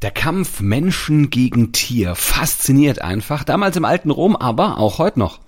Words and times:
Der 0.00 0.12
Kampf 0.12 0.60
Menschen 0.60 1.28
gegen 1.28 1.72
Tier 1.72 2.14
fasziniert 2.14 3.02
einfach, 3.02 3.42
damals 3.42 3.76
im 3.76 3.84
alten 3.84 4.12
Rom, 4.12 4.36
aber 4.36 4.78
auch 4.78 4.98
heute 4.98 5.18
noch. 5.18 5.40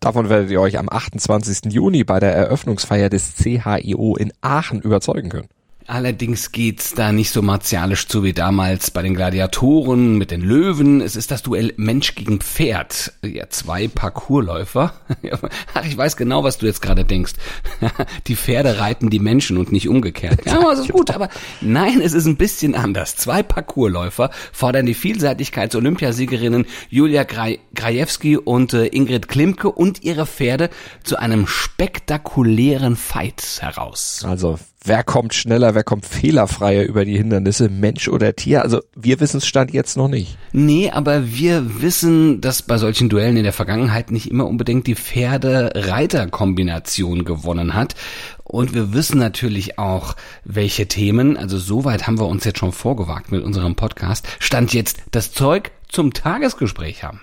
Davon 0.00 0.28
werdet 0.28 0.50
ihr 0.50 0.60
euch 0.60 0.78
am 0.78 0.90
28. 0.90 1.72
Juni 1.72 2.04
bei 2.04 2.20
der 2.20 2.34
Eröffnungsfeier 2.34 3.08
des 3.08 3.36
CHIO 3.36 4.16
in 4.16 4.34
Aachen 4.42 4.82
überzeugen 4.82 5.30
können. 5.30 5.48
Allerdings 5.88 6.50
geht's 6.50 6.94
da 6.94 7.12
nicht 7.12 7.30
so 7.30 7.42
martialisch 7.42 8.08
zu 8.08 8.24
wie 8.24 8.32
damals 8.32 8.90
bei 8.90 9.02
den 9.02 9.14
Gladiatoren 9.14 10.18
mit 10.18 10.32
den 10.32 10.40
Löwen. 10.40 11.00
Es 11.00 11.14
ist 11.14 11.30
das 11.30 11.42
Duell 11.42 11.72
Mensch 11.76 12.16
gegen 12.16 12.40
Pferd. 12.40 13.12
Ja, 13.24 13.48
zwei 13.50 13.86
Parkourläufer. 13.86 14.94
Ach, 15.74 15.84
ich 15.84 15.96
weiß 15.96 16.16
genau, 16.16 16.42
was 16.42 16.58
du 16.58 16.66
jetzt 16.66 16.82
gerade 16.82 17.04
denkst. 17.04 17.34
Die 18.26 18.34
Pferde 18.34 18.80
reiten 18.80 19.10
die 19.10 19.20
Menschen 19.20 19.58
und 19.58 19.70
nicht 19.70 19.88
umgekehrt. 19.88 20.44
Ja, 20.44 20.60
das 20.60 20.80
ist 20.80 20.92
gut, 20.92 21.10
aber 21.10 21.28
nein, 21.60 22.00
es 22.00 22.14
ist 22.14 22.26
ein 22.26 22.36
bisschen 22.36 22.74
anders. 22.74 23.16
Zwei 23.16 23.42
Parkourläufer 23.42 24.30
fordern 24.52 24.86
die 24.86 24.94
Vielseitigkeits-Olympiasiegerinnen 24.94 26.66
Julia 26.88 27.24
Grajewski 27.24 28.36
und 28.36 28.72
äh, 28.72 28.86
Ingrid 28.86 29.28
Klimke 29.28 29.70
und 29.70 30.02
ihre 30.02 30.26
Pferde 30.26 30.70
zu 31.04 31.16
einem 31.16 31.46
spektakulären 31.46 32.96
Fight 32.96 33.58
heraus. 33.60 34.24
Also 34.26 34.58
wer 34.86 35.04
kommt 35.04 35.34
schneller, 35.34 35.74
wer 35.74 35.84
kommt 35.84 36.06
fehlerfreier 36.06 36.84
über 36.84 37.04
die 37.04 37.16
Hindernisse, 37.16 37.68
Mensch 37.68 38.08
oder 38.08 38.34
Tier? 38.36 38.62
Also 38.62 38.80
wir 38.94 39.18
wissen 39.20 39.36
es 39.38 39.46
stand 39.46 39.72
jetzt 39.72 39.96
noch 39.96 40.08
nicht. 40.08 40.36
Nee, 40.52 40.90
aber 40.90 41.32
wir 41.32 41.80
wissen, 41.82 42.40
dass 42.40 42.62
bei 42.62 42.78
solchen 42.78 43.08
Duellen 43.08 43.36
in 43.36 43.44
der 43.44 43.52
Vergangenheit 43.52 44.10
nicht 44.10 44.28
immer 44.30 44.46
unbedingt 44.46 44.86
die 44.86 44.94
Pferde-Reiter-Kombination 44.94 47.24
gewonnen 47.24 47.74
hat. 47.74 47.96
Und 48.44 48.74
wir 48.74 48.92
wissen 48.92 49.18
natürlich 49.18 49.78
auch, 49.78 50.14
welche 50.44 50.86
Themen, 50.86 51.36
also 51.36 51.58
soweit 51.58 52.06
haben 52.06 52.20
wir 52.20 52.28
uns 52.28 52.44
jetzt 52.44 52.60
schon 52.60 52.70
vorgewagt 52.72 53.32
mit 53.32 53.42
unserem 53.42 53.74
Podcast, 53.74 54.28
stand 54.38 54.72
jetzt 54.72 54.98
das 55.10 55.32
Zeug 55.32 55.72
zum 55.88 56.12
Tagesgespräch 56.12 57.02
haben. 57.02 57.22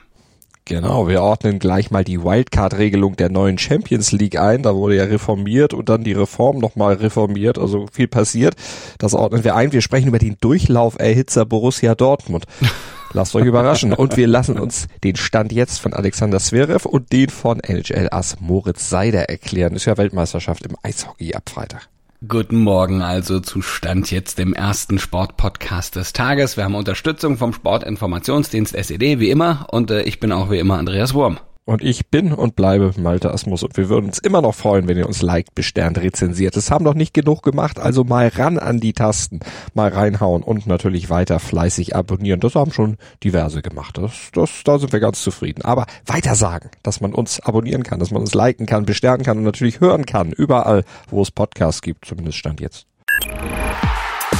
Genau, 0.66 1.09
wir 1.09 1.22
ordnen 1.22 1.59
gleich 1.59 1.92
mal 1.92 2.06
die 2.06 2.23
Wildcard-Regelung 2.23 3.17
der 3.17 3.30
neuen 3.30 3.58
Champions 3.58 4.14
League 4.14 4.39
ein. 4.39 4.64
Da 4.64 4.75
wurde 4.75 4.95
ja 4.95 5.03
reformiert 5.03 5.73
und 5.73 5.89
dann 5.89 6.05
die 6.05 6.14
Reform 6.14 6.59
nochmal 6.59 6.94
reformiert, 6.94 7.58
also 7.58 7.88
viel 7.92 8.08
passiert. 8.08 8.55
Das 8.97 9.14
ordnen 9.14 9.44
wir 9.44 9.55
ein. 9.55 9.73
Wir 9.73 9.81
sprechen 9.81 10.08
über 10.08 10.20
den 10.20 10.38
Durchlauferhitzer 10.39 11.45
Borussia 11.45 11.95
Dortmund. 11.95 12.45
Lasst 13.14 13.36
euch 13.36 13.45
überraschen. 13.45 13.94
Und 13.94 14.17
wir 14.17 14.25
lassen 14.25 14.58
uns 14.58 14.88
den 15.03 15.17
Stand 15.17 15.52
jetzt 15.52 15.80
von 15.80 15.94
Alexander 15.94 16.39
Zverev 16.39 16.88
und 16.88 17.11
den 17.11 17.30
von 17.30 17.59
NHL-Ass 17.59 18.38
Moritz 18.39 18.89
Seider 18.89 19.30
erklären. 19.30 19.75
Ist 19.75 19.86
ja 19.86 19.98
Weltmeisterschaft 19.98 20.66
im 20.66 20.75
Eishockey 20.81 21.36
ab 21.36 21.50
Freitag. 21.50 21.92
Guten 22.26 22.60
Morgen 22.60 23.02
also 23.02 23.42
zu 23.42 23.62
Stand 23.62 24.10
jetzt 24.10 24.38
dem 24.38 24.54
ersten 24.54 24.98
Sportpodcast 24.98 25.98
des 25.98 26.14
Tages. 26.14 26.56
Wir 26.56 26.64
haben 26.64 26.76
Unterstützung 26.76 27.36
vom 27.36 27.52
Sportinformationsdienst 27.52 28.76
SED 28.76 29.20
wie 29.20 29.30
immer 29.30 29.68
und 29.72 29.92
äh, 29.92 30.04
ich 30.04 30.22
bin 30.22 30.32
auch 30.32 30.50
wie 30.50 30.60
immer 30.60 30.78
Andreas 30.78 31.14
Wurm. 31.14 31.40
Und 31.66 31.81
ich 31.81 32.08
bin 32.08 32.33
und 32.33 32.58
bleibe 32.58 32.92
Malte 32.97 33.33
Asmus 33.33 33.64
und 33.64 33.78
wir 33.78 33.88
würden 33.88 34.08
uns 34.08 34.19
immer 34.19 34.42
noch 34.42 34.53
freuen, 34.53 34.89
wenn 34.89 34.97
ihr 34.97 35.08
uns 35.08 35.22
liked, 35.22 35.56
besternt, 35.56 35.97
rezensiert. 35.97 36.58
Es 36.58 36.70
haben 36.70 36.83
noch 36.83 36.94
nicht 36.94 37.14
genug 37.14 37.42
gemacht, 37.42 37.80
also 37.80 38.03
mal 38.03 38.28
ran 38.28 38.59
an 38.59 38.81
die 38.81 38.92
Tasten, 38.92 39.39
mal 39.73 39.89
reinhauen 39.89 40.44
und 40.44 40.67
natürlich 40.67 41.09
weiter 41.09 41.39
fleißig 41.39 41.95
abonnieren. 41.95 42.42
Das 42.42 42.55
haben 42.55 42.73
schon 42.73 42.97
diverse 43.23 43.61
gemacht. 43.61 43.97
Das, 43.97 44.11
das, 44.33 44.50
da 44.66 44.78
sind 44.78 44.92
wir 44.92 45.00
ganz 45.00 45.22
zufrieden. 45.22 45.61
Aber 45.61 45.86
weiter 46.05 46.36
sagen, 46.36 46.70
dass 46.83 47.00
man 47.00 47.14
uns 47.14 47.39
abonnieren 47.39 47.83
kann, 47.83 48.00
dass 48.00 48.11
man 48.11 48.22
uns 48.22 48.33
liken 48.33 48.66
kann, 48.66 48.86
besternen 48.86 49.25
kann 49.25 49.38
und 49.38 49.45
natürlich 49.45 49.80
hören 49.80 50.05
kann, 50.05 50.33
überall, 50.33 50.83
wo 51.09 51.22
es 51.22 51.31
Podcasts 51.31 51.81
gibt, 51.81 52.03
zumindest 52.05 52.39
Stand 52.39 52.59
jetzt. 52.59 52.88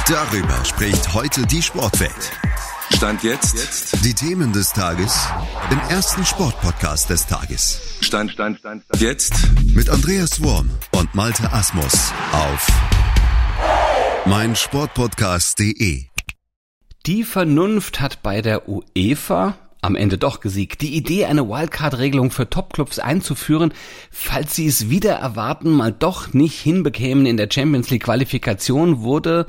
Darüber 0.06 0.64
spricht 0.64 1.14
heute 1.14 1.46
die 1.46 1.62
Sportwelt. 1.62 2.32
Stand 2.96 3.24
jetzt. 3.24 4.04
Die 4.04 4.14
Themen 4.14 4.52
des 4.52 4.72
Tages 4.72 5.26
im 5.70 5.78
ersten 5.90 6.24
Sportpodcast 6.24 7.10
des 7.10 7.26
Tages. 7.26 7.98
Stand, 8.00 8.30
Stand, 8.30 8.60
Stand, 8.60 8.84
Stand. 8.84 9.02
Jetzt. 9.02 9.34
Mit 9.74 9.90
Andreas 9.90 10.42
Worm 10.42 10.70
und 10.92 11.12
Malte 11.14 11.52
Asmus 11.52 12.12
auf 12.32 12.68
meinsportpodcast.de. 14.26 16.04
Die 17.06 17.24
Vernunft 17.24 18.00
hat 18.00 18.22
bei 18.22 18.40
der 18.40 18.68
UEFA 18.68 19.56
am 19.82 19.96
Ende 19.96 20.16
doch 20.16 20.40
gesiegt. 20.40 20.80
Die 20.80 20.94
Idee, 20.94 21.26
eine 21.26 21.48
Wildcard-Regelung 21.48 22.30
für 22.30 22.48
Topclubs 22.48 23.00
einzuführen, 23.00 23.74
falls 24.10 24.54
sie 24.54 24.66
es 24.66 24.88
wieder 24.88 25.14
erwarten, 25.14 25.70
mal 25.70 25.92
doch 25.92 26.32
nicht 26.32 26.60
hinbekämen 26.60 27.26
in 27.26 27.36
der 27.36 27.48
Champions 27.52 27.90
League 27.90 28.04
Qualifikation, 28.04 29.00
wurde 29.00 29.46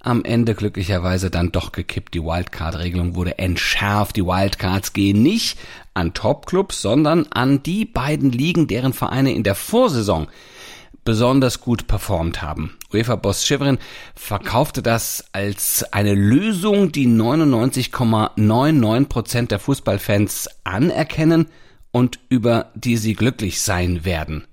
am 0.00 0.24
Ende 0.24 0.54
glücklicherweise 0.54 1.30
dann 1.30 1.52
doch 1.52 1.72
gekippt. 1.72 2.14
Die 2.14 2.22
Wildcard-Regelung 2.22 3.14
wurde 3.14 3.38
entschärft. 3.38 4.16
Die 4.16 4.24
Wildcards 4.24 4.92
gehen 4.92 5.22
nicht 5.22 5.58
an 5.94 6.14
Topclubs, 6.14 6.80
sondern 6.80 7.26
an 7.30 7.62
die 7.62 7.84
beiden 7.84 8.32
Ligen, 8.32 8.66
deren 8.66 8.92
Vereine 8.92 9.32
in 9.32 9.42
der 9.42 9.54
Vorsaison 9.54 10.28
besonders 11.04 11.60
gut 11.60 11.86
performt 11.86 12.42
haben. 12.42 12.76
UEFA-Boss 12.92 13.46
Schivrin 13.46 13.78
verkaufte 14.14 14.82
das 14.82 15.24
als 15.32 15.84
eine 15.92 16.14
Lösung, 16.14 16.92
die 16.92 17.06
99,99 17.06 19.06
Prozent 19.06 19.50
der 19.50 19.58
Fußballfans 19.58 20.48
anerkennen 20.64 21.46
und 21.90 22.18
über 22.28 22.70
die 22.74 22.96
sie 22.96 23.14
glücklich 23.14 23.60
sein 23.60 24.04
werden. 24.04 24.46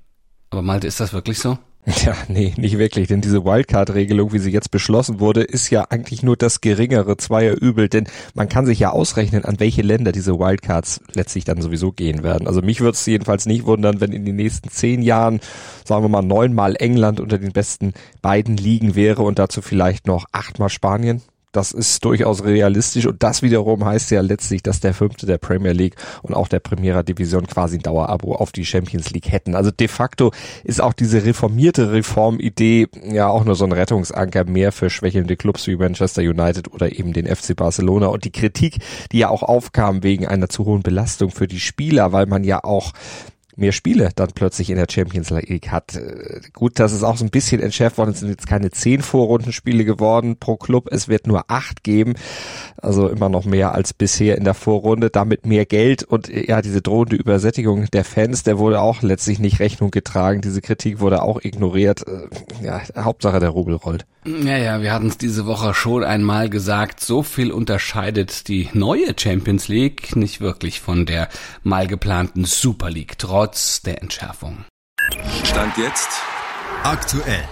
Aber 0.50 0.62
Malte, 0.62 0.88
ist 0.88 1.00
das 1.00 1.14
wirklich 1.14 1.40
so? 1.40 1.60
Ja, 2.06 2.16
nee, 2.28 2.54
nicht 2.58 2.78
wirklich, 2.78 3.08
denn 3.08 3.22
diese 3.22 3.46
Wildcard-Regelung, 3.46 4.34
wie 4.34 4.40
sie 4.40 4.52
jetzt 4.52 4.72
beschlossen 4.72 5.22
wurde, 5.22 5.42
ist 5.44 5.70
ja 5.70 5.86
eigentlich 5.90 6.22
nur 6.22 6.36
das 6.36 6.60
geringere 6.60 7.16
zweier 7.16 7.56
Übel, 7.56 7.88
denn 7.88 8.08
man 8.34 8.50
kann 8.50 8.66
sich 8.66 8.80
ja 8.80 8.92
ausrechnen, 8.92 9.46
an 9.46 9.60
welche 9.62 9.84
Länder 9.84 10.12
diese 10.12 10.38
Wildcards 10.38 11.00
letztlich 11.14 11.46
dann 11.46 11.62
sowieso 11.62 11.94
gehen 11.94 12.24
werden. 12.24 12.46
Also 12.46 12.62
mich 12.62 12.82
würde 12.82 12.98
es 12.98 13.06
jedenfalls 13.06 13.46
nicht 13.46 13.66
wundern, 13.66 14.02
wenn 14.02 14.12
in 14.12 14.26
den 14.26 14.36
nächsten 14.36 14.70
zehn 14.70 15.02
Jahren, 15.02 15.40
sagen 15.86 16.04
wir 16.04 16.10
mal, 16.10 16.22
neunmal 16.22 16.76
England 16.78 17.22
unter 17.22 17.38
den 17.38 17.54
besten 17.54 17.94
beiden 18.22 18.58
Ligen 18.58 18.96
wäre 18.96 19.22
und 19.22 19.40
dazu 19.40 19.62
vielleicht 19.62 20.08
noch 20.08 20.26
achtmal 20.34 20.70
Spanien 20.70 21.22
das 21.52 21.72
ist 21.72 22.04
durchaus 22.04 22.44
realistisch 22.44 23.06
und 23.06 23.24
das 23.24 23.42
wiederum 23.42 23.86
heißt 23.86 24.12
ja 24.12 24.22
letztlich, 24.22 24.64
dass 24.64 24.80
der 24.80 24.94
Fünfte 24.94 25.26
der 25.26 25.38
Premier 25.38 25.72
League 25.72 25.96
und 26.22 26.34
auch 26.34 26.48
der 26.48 26.60
Primera 26.60 27.04
Division 27.04 27.48
quasi 27.48 27.78
ein 27.78 27.82
Dauerabo 27.82 28.36
auf 28.36 28.52
die 28.52 28.66
Champions 28.66 29.12
League 29.12 29.32
hätten. 29.32 29.56
Also 29.56 29.72
de 29.72 29.88
facto 29.88 30.32
ist 30.64 30.82
auch 30.82 30.94
diese 30.94 31.24
reformierte 31.24 31.92
Reformidee 31.92 32.88
ja 33.10 33.28
auch 33.28 33.46
nur 33.46 33.56
so 33.56 33.66
ein 33.66 33.72
Rettungsanker 33.72 34.46
mehr 34.46 34.72
für 34.72 34.90
schwächelnde 34.90 35.38
Clubs 35.38 35.68
wie 35.68 35.76
Manchester 35.76 36.22
United 36.22 36.72
oder 36.74 36.92
eben 36.98 37.14
den 37.14 37.28
FC 37.28 37.56
Barcelona 37.56 38.08
und 38.08 38.26
die 38.26 38.32
Kritik, 38.32 38.78
die 39.12 39.20
ja 39.20 39.30
auch 39.30 39.44
aufkam 39.44 40.04
wegen 40.04 40.28
einer 40.28 40.50
zu 40.50 40.66
hohen 40.66 40.84
Belastung 40.84 41.32
für 41.32 41.48
die 41.48 41.60
Spieler, 41.60 42.12
weil 42.12 42.26
man 42.26 42.44
ja 42.44 42.64
auch 42.64 42.94
mehr 43.58 43.72
Spiele 43.72 44.10
dann 44.16 44.30
plötzlich 44.34 44.70
in 44.70 44.78
der 44.78 44.88
Champions 44.90 45.30
League 45.30 45.70
hat. 45.70 45.96
Äh, 45.96 46.42
gut, 46.54 46.80
das 46.80 46.94
ist 46.94 47.04
auch 47.04 47.18
so 47.18 47.26
ein 47.26 47.32
bisschen 47.32 47.62
entschärft 47.62 47.98
worden. 47.98 48.12
Es 48.12 48.20
sind 48.20 48.30
jetzt 48.30 48.48
keine 48.48 48.72
zehn 48.72 49.02
Vorrundenspiele 49.02 49.86
geworden 49.86 50.38
pro 50.40 50.58
Club. 50.58 50.88
Es 50.92 51.08
wird 51.08 51.28
nur 51.28 51.46
acht 51.48 51.84
geben. 51.84 52.14
Also 52.78 53.08
immer 53.10 53.30
noch 53.30 53.46
mehr 53.46 53.74
als 53.74 53.94
bisher 53.94 54.38
in 54.38 54.44
der 54.44 54.54
Vorrunde. 54.54 55.10
Damit 55.10 55.46
mehr 55.46 55.66
Geld 55.66 56.04
und 56.04 56.30
äh, 56.30 56.48
ja, 56.48 56.62
diese 56.62 56.82
drohende 56.82 57.16
Übersättigung 57.16 57.86
der 57.92 58.04
Fans, 58.04 58.44
der 58.44 58.58
wurde 58.58 58.82
auch 58.82 59.02
letztlich 59.02 59.40
nicht 59.40 59.60
Rechnung 59.60 59.92
getragen. 59.92 60.42
Diese 60.42 60.62
Kritik 60.62 61.00
wurde 61.00 61.22
auch 61.22 61.42
ignoriert. 61.44 62.06
Äh, 62.08 62.28
ja, 62.64 62.82
Hauptsache 62.96 63.40
der 63.40 63.50
Rubel 63.50 63.76
rollt. 63.76 64.06
Ja, 64.28 64.58
ja, 64.58 64.82
wir 64.82 64.92
hatten 64.92 65.08
es 65.08 65.18
diese 65.18 65.46
Woche 65.46 65.74
schon 65.74 66.04
einmal 66.04 66.50
gesagt, 66.50 67.00
so 67.00 67.24
viel 67.24 67.50
unterscheidet 67.50 68.50
die 68.50 68.68
neue 68.74 69.14
Champions 69.18 69.70
League 69.70 70.18
nicht 70.18 70.42
wirklich 70.42 70.82
von 70.82 71.06
der 71.06 71.30
mal 71.64 71.88
geplanten 71.88 72.44
Super 72.44 72.90
League, 72.90 73.18
trotz 73.18 73.47
der 73.86 74.02
Entschärfung. 74.02 74.66
Stand 75.44 75.78
jetzt 75.78 76.10
aktuell. 76.84 77.44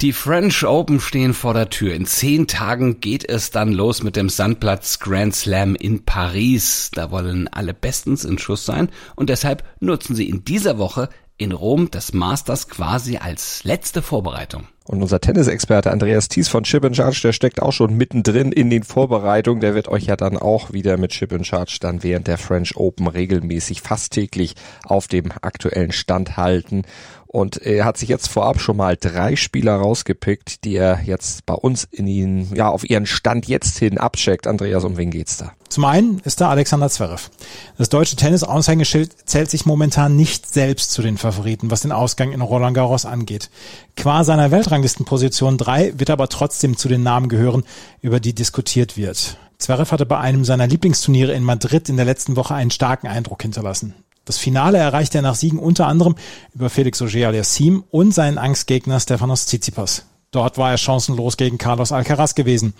Die 0.00 0.12
French 0.12 0.64
Open 0.64 1.00
stehen 1.00 1.34
vor 1.34 1.54
der 1.54 1.70
Tür. 1.70 1.94
In 1.94 2.06
zehn 2.06 2.46
Tagen 2.46 3.00
geht 3.00 3.28
es 3.28 3.50
dann 3.50 3.72
los 3.72 4.04
mit 4.04 4.14
dem 4.14 4.28
Sandplatz 4.28 5.00
Grand 5.00 5.34
Slam 5.34 5.74
in 5.74 6.04
Paris. 6.04 6.90
Da 6.92 7.10
wollen 7.10 7.48
alle 7.48 7.74
bestens 7.74 8.24
in 8.24 8.38
Schuss 8.38 8.64
sein 8.64 8.90
und 9.16 9.28
deshalb 9.28 9.64
nutzen 9.80 10.14
sie 10.14 10.28
in 10.28 10.44
dieser 10.44 10.78
Woche 10.78 11.08
in 11.36 11.50
Rom 11.50 11.90
das 11.90 12.12
Masters 12.12 12.68
quasi 12.68 13.16
als 13.16 13.64
letzte 13.64 14.00
Vorbereitung. 14.00 14.68
Und 14.88 15.02
unser 15.02 15.20
Tennisexperte 15.20 15.90
Andreas 15.90 16.28
Thies 16.28 16.48
von 16.48 16.64
Chip 16.64 16.82
Charge, 16.96 17.20
der 17.22 17.32
steckt 17.34 17.60
auch 17.60 17.72
schon 17.72 17.94
mittendrin 17.94 18.52
in 18.52 18.70
den 18.70 18.84
Vorbereitungen. 18.84 19.60
Der 19.60 19.74
wird 19.74 19.86
euch 19.88 20.06
ja 20.06 20.16
dann 20.16 20.38
auch 20.38 20.72
wieder 20.72 20.96
mit 20.96 21.10
Chip 21.10 21.44
Charge 21.44 21.76
dann 21.78 22.02
während 22.02 22.26
der 22.26 22.38
French 22.38 22.74
Open 22.74 23.06
regelmäßig 23.06 23.82
fast 23.82 24.14
täglich 24.14 24.54
auf 24.84 25.06
dem 25.06 25.30
aktuellen 25.42 25.92
Stand 25.92 26.38
halten. 26.38 26.84
Und 27.30 27.58
er 27.58 27.84
hat 27.84 27.98
sich 27.98 28.08
jetzt 28.08 28.28
vorab 28.28 28.58
schon 28.58 28.78
mal 28.78 28.96
drei 28.96 29.36
Spieler 29.36 29.76
rausgepickt, 29.76 30.64
die 30.64 30.76
er 30.76 31.02
jetzt 31.04 31.44
bei 31.44 31.52
uns 31.52 31.84
in 31.84 32.06
ihn, 32.06 32.48
ja, 32.54 32.70
auf 32.70 32.88
ihren 32.88 33.04
Stand 33.04 33.46
jetzt 33.46 33.78
hin 33.78 33.98
abcheckt. 33.98 34.46
Andreas, 34.46 34.82
um 34.82 34.96
wen 34.96 35.10
geht's 35.10 35.36
da? 35.36 35.52
Zum 35.68 35.84
einen 35.84 36.20
ist 36.20 36.40
da 36.40 36.48
Alexander 36.48 36.88
Zverev. 36.88 37.28
Das 37.76 37.90
deutsche 37.90 38.16
Tennis-Aushängeschild 38.16 39.28
zählt 39.28 39.50
sich 39.50 39.66
momentan 39.66 40.16
nicht 40.16 40.48
selbst 40.50 40.90
zu 40.90 41.02
den 41.02 41.18
Favoriten, 41.18 41.70
was 41.70 41.82
den 41.82 41.92
Ausgang 41.92 42.32
in 42.32 42.40
Roland 42.40 42.74
Garros 42.74 43.04
angeht. 43.04 43.50
Qua 43.94 44.24
seiner 44.24 44.50
Weltranglistenposition 44.50 45.58
3 45.58 45.98
wird 45.98 46.08
aber 46.08 46.30
trotzdem 46.30 46.78
zu 46.78 46.88
den 46.88 47.02
Namen 47.02 47.28
gehören, 47.28 47.64
über 48.00 48.20
die 48.20 48.34
diskutiert 48.34 48.96
wird. 48.96 49.36
Zverev 49.58 49.92
hatte 49.92 50.06
bei 50.06 50.18
einem 50.18 50.46
seiner 50.46 50.66
Lieblingsturniere 50.66 51.34
in 51.34 51.44
Madrid 51.44 51.90
in 51.90 51.96
der 51.96 52.06
letzten 52.06 52.36
Woche 52.36 52.54
einen 52.54 52.70
starken 52.70 53.06
Eindruck 53.06 53.42
hinterlassen. 53.42 53.94
Das 54.28 54.36
Finale 54.36 54.76
erreichte 54.76 55.18
er 55.18 55.22
nach 55.22 55.34
Siegen 55.34 55.58
unter 55.58 55.86
anderem 55.86 56.14
über 56.54 56.68
Felix 56.68 57.00
Auger-Aliassime 57.00 57.82
und 57.90 58.12
seinen 58.12 58.36
Angstgegner 58.36 59.00
Stefanos 59.00 59.46
Tsitsipas. 59.46 60.04
Dort 60.32 60.58
war 60.58 60.70
er 60.70 60.76
chancenlos 60.76 61.38
gegen 61.38 61.56
Carlos 61.56 61.92
Alcaraz 61.92 62.34
gewesen. 62.34 62.74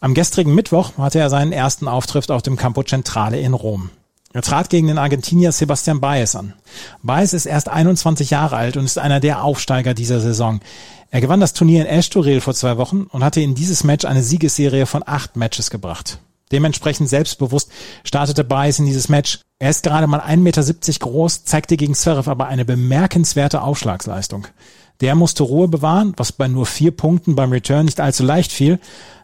Am 0.00 0.14
gestrigen 0.14 0.54
Mittwoch 0.54 0.96
hatte 0.96 1.18
er 1.18 1.28
seinen 1.28 1.52
ersten 1.52 1.88
Auftritt 1.88 2.30
auf 2.30 2.40
dem 2.40 2.56
Campo 2.56 2.82
Centrale 2.84 3.38
in 3.38 3.52
Rom. 3.52 3.90
Er 4.32 4.40
trat 4.40 4.70
gegen 4.70 4.86
den 4.86 4.96
Argentinier 4.96 5.52
Sebastian 5.52 6.00
Baez 6.00 6.34
an. 6.34 6.54
Baez 7.02 7.34
ist 7.34 7.44
erst 7.44 7.68
21 7.68 8.30
Jahre 8.30 8.56
alt 8.56 8.78
und 8.78 8.86
ist 8.86 8.96
einer 8.96 9.20
der 9.20 9.44
Aufsteiger 9.44 9.92
dieser 9.92 10.20
Saison. 10.20 10.60
Er 11.10 11.20
gewann 11.20 11.40
das 11.40 11.52
Turnier 11.52 11.82
in 11.82 11.86
Estoril 11.86 12.40
vor 12.40 12.54
zwei 12.54 12.78
Wochen 12.78 13.02
und 13.02 13.22
hatte 13.22 13.42
in 13.42 13.54
dieses 13.54 13.84
Match 13.84 14.06
eine 14.06 14.22
Siegesserie 14.22 14.86
von 14.86 15.02
acht 15.04 15.36
Matches 15.36 15.68
gebracht. 15.68 16.18
Dementsprechend 16.52 17.08
selbstbewusst 17.08 17.70
startete 18.04 18.44
Baez 18.44 18.78
in 18.78 18.86
dieses 18.86 19.08
Match. 19.08 19.40
Er 19.58 19.70
ist 19.70 19.82
gerade 19.82 20.06
mal 20.06 20.20
1,70 20.20 20.36
Meter 20.38 20.62
groß, 21.00 21.44
zeigte 21.44 21.76
gegen 21.76 21.94
Zverev 21.94 22.30
aber 22.30 22.46
eine 22.46 22.64
bemerkenswerte 22.64 23.62
Aufschlagsleistung. 23.62 24.46
Der 25.00 25.14
musste 25.14 25.44
Ruhe 25.44 25.68
bewahren, 25.68 26.14
was 26.16 26.32
bei 26.32 26.48
nur 26.48 26.66
vier 26.66 26.90
Punkten 26.90 27.36
beim 27.36 27.52
Return 27.52 27.84
nicht 27.84 28.00
allzu 28.00 28.24
leicht 28.24 28.52
fiel. 28.52 28.80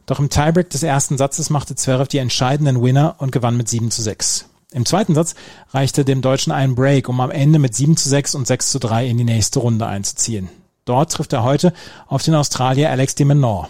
Doch 0.07 0.21
im 0.21 0.31
Tiebreak 0.31 0.71
des 0.71 0.83
ersten 0.83 1.19
Satzes 1.19 1.51
machte 1.51 1.75
Zverev 1.75 2.09
die 2.09 2.19
entscheidenden 2.19 2.83
Winner 2.83 3.17
und 3.19 3.33
gewann 3.33 3.57
mit 3.57 3.69
7 3.69 3.91
zu 3.91 4.03
6. 4.03 4.47
Im 4.73 4.85
zweiten 4.85 5.15
Satz 5.15 5.35
reichte 5.71 6.05
dem 6.05 6.21
Deutschen 6.21 6.53
ein 6.53 6.75
Break, 6.75 7.09
um 7.09 7.21
am 7.21 7.31
Ende 7.31 7.59
mit 7.59 7.75
7 7.75 7.97
zu 7.97 8.09
6 8.09 8.35
und 8.35 8.47
6 8.47 8.71
zu 8.71 8.79
3 8.81 9.07
in 9.07 9.19
die 9.19 9.25
nächste 9.25 9.61
Runde 9.61 9.87
einzuziehen. 9.87 10.49
Dort 10.85 11.13
trifft 11.13 11.33
er 11.33 11.45
heute 11.45 11.73
auf 12.07 12.23
den 12.23 12.35
Australier 12.35 12.91
Alex 12.91 13.15
de 13.15 13.25
Menor. 13.25 13.69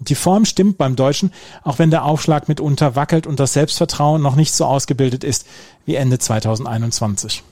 Die 0.00 0.14
Form 0.14 0.46
stimmt 0.46 0.78
beim 0.78 0.96
Deutschen, 0.96 1.30
auch 1.62 1.78
wenn 1.78 1.90
der 1.90 2.04
Aufschlag 2.06 2.48
mitunter 2.48 2.96
wackelt 2.96 3.26
und 3.26 3.38
das 3.38 3.52
Selbstvertrauen 3.52 4.22
noch 4.22 4.34
nicht 4.34 4.52
so 4.52 4.64
ausgebildet 4.64 5.24
ist 5.24 5.46
wie 5.84 5.94
Ende 5.94 6.18
2021. 6.18 7.44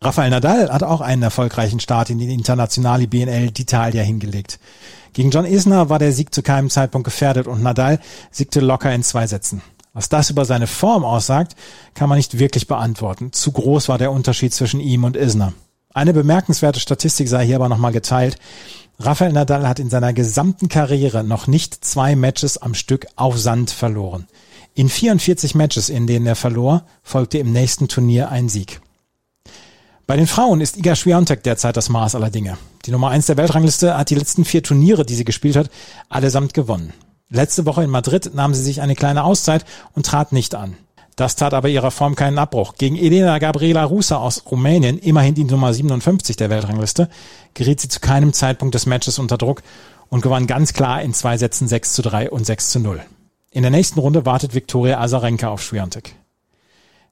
Rafael 0.00 0.30
Nadal 0.30 0.72
hat 0.72 0.82
auch 0.82 1.00
einen 1.00 1.22
erfolgreichen 1.22 1.78
Start 1.78 2.10
in 2.10 2.18
die 2.18 2.32
internationale 2.32 3.06
BNL 3.06 3.50
d'Italia 3.50 4.00
hingelegt. 4.00 4.58
Gegen 5.12 5.30
John 5.30 5.44
Isner 5.44 5.88
war 5.90 6.00
der 6.00 6.12
Sieg 6.12 6.34
zu 6.34 6.42
keinem 6.42 6.70
Zeitpunkt 6.70 7.04
gefährdet 7.04 7.46
und 7.46 7.62
Nadal 7.62 8.00
siegte 8.32 8.58
locker 8.58 8.92
in 8.92 9.04
zwei 9.04 9.28
Sätzen. 9.28 9.62
Was 9.92 10.08
das 10.08 10.30
über 10.30 10.44
seine 10.44 10.66
Form 10.66 11.04
aussagt, 11.04 11.54
kann 11.94 12.08
man 12.08 12.16
nicht 12.16 12.40
wirklich 12.40 12.66
beantworten. 12.66 13.32
Zu 13.32 13.52
groß 13.52 13.88
war 13.88 13.98
der 13.98 14.10
Unterschied 14.10 14.52
zwischen 14.52 14.80
ihm 14.80 15.04
und 15.04 15.16
Isner. 15.16 15.52
Eine 15.94 16.14
bemerkenswerte 16.14 16.80
Statistik 16.80 17.28
sei 17.28 17.44
hier 17.44 17.56
aber 17.56 17.68
nochmal 17.68 17.92
geteilt. 17.92 18.38
Rafael 19.04 19.32
Nadal 19.32 19.66
hat 19.66 19.80
in 19.80 19.90
seiner 19.90 20.12
gesamten 20.12 20.68
Karriere 20.68 21.24
noch 21.24 21.48
nicht 21.48 21.84
zwei 21.84 22.14
Matches 22.14 22.58
am 22.58 22.74
Stück 22.74 23.06
auf 23.16 23.36
Sand 23.36 23.70
verloren. 23.70 24.28
In 24.74 24.88
44 24.88 25.56
Matches, 25.56 25.88
in 25.88 26.06
denen 26.06 26.26
er 26.26 26.36
verlor, 26.36 26.84
folgte 27.02 27.38
im 27.38 27.52
nächsten 27.52 27.88
Turnier 27.88 28.30
ein 28.30 28.48
Sieg. 28.48 28.80
Bei 30.06 30.16
den 30.16 30.28
Frauen 30.28 30.60
ist 30.60 30.76
Iga 30.76 30.94
Swiatek 30.94 31.42
derzeit 31.42 31.76
das 31.76 31.88
Maß 31.88 32.14
aller 32.14 32.30
Dinge. 32.30 32.58
Die 32.86 32.92
Nummer 32.92 33.10
eins 33.10 33.26
der 33.26 33.36
Weltrangliste 33.36 33.96
hat 33.96 34.10
die 34.10 34.14
letzten 34.14 34.44
vier 34.44 34.62
Turniere, 34.62 35.04
die 35.04 35.14
sie 35.14 35.24
gespielt 35.24 35.56
hat, 35.56 35.70
allesamt 36.08 36.54
gewonnen. 36.54 36.92
Letzte 37.28 37.66
Woche 37.66 37.82
in 37.82 37.90
Madrid 37.90 38.34
nahm 38.34 38.54
sie 38.54 38.62
sich 38.62 38.82
eine 38.82 38.94
kleine 38.94 39.24
Auszeit 39.24 39.64
und 39.94 40.06
trat 40.06 40.32
nicht 40.32 40.54
an. 40.54 40.76
Das 41.16 41.36
tat 41.36 41.52
aber 41.52 41.68
ihrer 41.68 41.90
Form 41.90 42.14
keinen 42.14 42.38
Abbruch. 42.38 42.74
Gegen 42.78 42.96
Elena 42.96 43.38
Gabriela 43.38 43.84
Rusa 43.84 44.16
aus 44.16 44.44
Rumänien, 44.50 44.98
immerhin 44.98 45.34
die 45.34 45.44
Nummer 45.44 45.74
57 45.74 46.36
der 46.36 46.50
Weltrangliste, 46.50 47.08
geriet 47.54 47.80
sie 47.80 47.88
zu 47.88 48.00
keinem 48.00 48.32
Zeitpunkt 48.32 48.74
des 48.74 48.86
Matches 48.86 49.18
unter 49.18 49.36
Druck 49.36 49.62
und 50.08 50.22
gewann 50.22 50.46
ganz 50.46 50.72
klar 50.72 51.02
in 51.02 51.12
zwei 51.14 51.36
Sätzen 51.36 51.68
6 51.68 51.92
zu 51.92 52.02
3 52.02 52.30
und 52.30 52.46
6 52.46 52.70
zu 52.70 52.80
0. 52.80 53.02
In 53.50 53.62
der 53.62 53.70
nächsten 53.70 54.00
Runde 54.00 54.24
wartet 54.24 54.54
Viktoria 54.54 54.98
Azarenka 55.00 55.48
auf 55.48 55.62
Swiatek. 55.62 56.14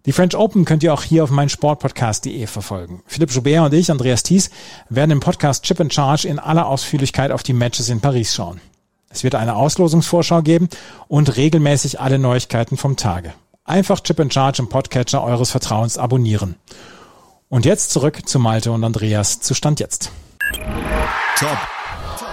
Die 0.07 0.13
French 0.13 0.35
Open 0.35 0.65
könnt 0.65 0.83
ihr 0.83 0.95
auch 0.95 1.03
hier 1.03 1.23
auf 1.23 1.31
meinsportpodcast.de 1.31 2.47
verfolgen. 2.47 3.03
Philipp 3.07 3.31
Joubert 3.31 3.67
und 3.67 3.75
ich, 3.75 3.91
Andreas 3.91 4.23
Thies, 4.23 4.49
werden 4.89 5.11
im 5.11 5.21
Podcast 5.21 5.63
Chip 5.65 5.79
and 5.79 5.93
Charge 5.93 6.27
in 6.27 6.39
aller 6.39 6.67
Ausführlichkeit 6.67 7.33
auf 7.33 7.43
die 7.43 7.53
Matches 7.53 7.91
in 7.91 8.01
Paris 8.01 8.35
schauen. 8.35 8.63
Es 9.11 9.25
wird 9.25 9.35
eine 9.35 9.57
Auslosungsvorschau 9.57 10.41
geben 10.41 10.71
und 11.09 11.37
regelmäßig 11.37 12.01
alle 12.01 12.19
Neuigkeiten 12.19 12.79
vom 12.79 12.97
Tage. 12.97 13.35
Einfach 13.71 14.01
Chip 14.01 14.19
and 14.19 14.35
Charge 14.35 14.63
im 14.63 14.69
Podcatcher 14.69 15.23
eures 15.23 15.53
Vertrauens 15.53 15.97
abonnieren. 15.97 16.57
Und 17.49 17.65
jetzt 17.65 17.93
zurück 17.93 18.29
zu 18.29 18.41
Malte 18.41 18.73
und 18.73 18.83
Andreas 18.83 19.39
zu 19.39 19.55
Stand 19.55 19.79
jetzt. 19.79 20.11
Top 21.39 21.57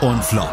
und 0.01 0.24
Flop. 0.24 0.50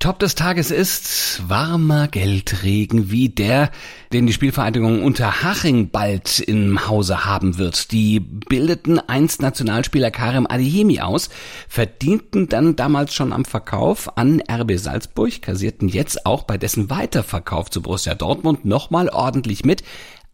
Top 0.00 0.18
des 0.18 0.34
Tages 0.34 0.70
ist 0.70 1.48
warmer 1.48 2.08
Geldregen 2.08 3.10
wie 3.10 3.30
der, 3.30 3.70
den 4.12 4.26
die 4.26 4.32
Spielvereinigung 4.32 5.02
Unterhaching 5.02 5.90
bald 5.90 6.40
im 6.40 6.88
Hause 6.88 7.24
haben 7.24 7.56
wird. 7.56 7.90
Die 7.90 8.20
bildeten 8.20 8.98
einst 8.98 9.40
Nationalspieler 9.40 10.10
Karim 10.10 10.46
Adeyemi 10.46 11.00
aus, 11.00 11.30
verdienten 11.68 12.48
dann 12.48 12.76
damals 12.76 13.14
schon 13.14 13.32
am 13.32 13.44
Verkauf 13.44 14.18
an 14.18 14.42
RB 14.50 14.76
Salzburg, 14.76 15.40
kassierten 15.40 15.88
jetzt 15.88 16.26
auch 16.26 16.42
bei 16.42 16.58
dessen 16.58 16.90
Weiterverkauf 16.90 17.70
zu 17.70 17.80
Borussia 17.80 18.14
Dortmund 18.14 18.64
nochmal 18.64 19.08
ordentlich 19.08 19.64
mit. 19.64 19.84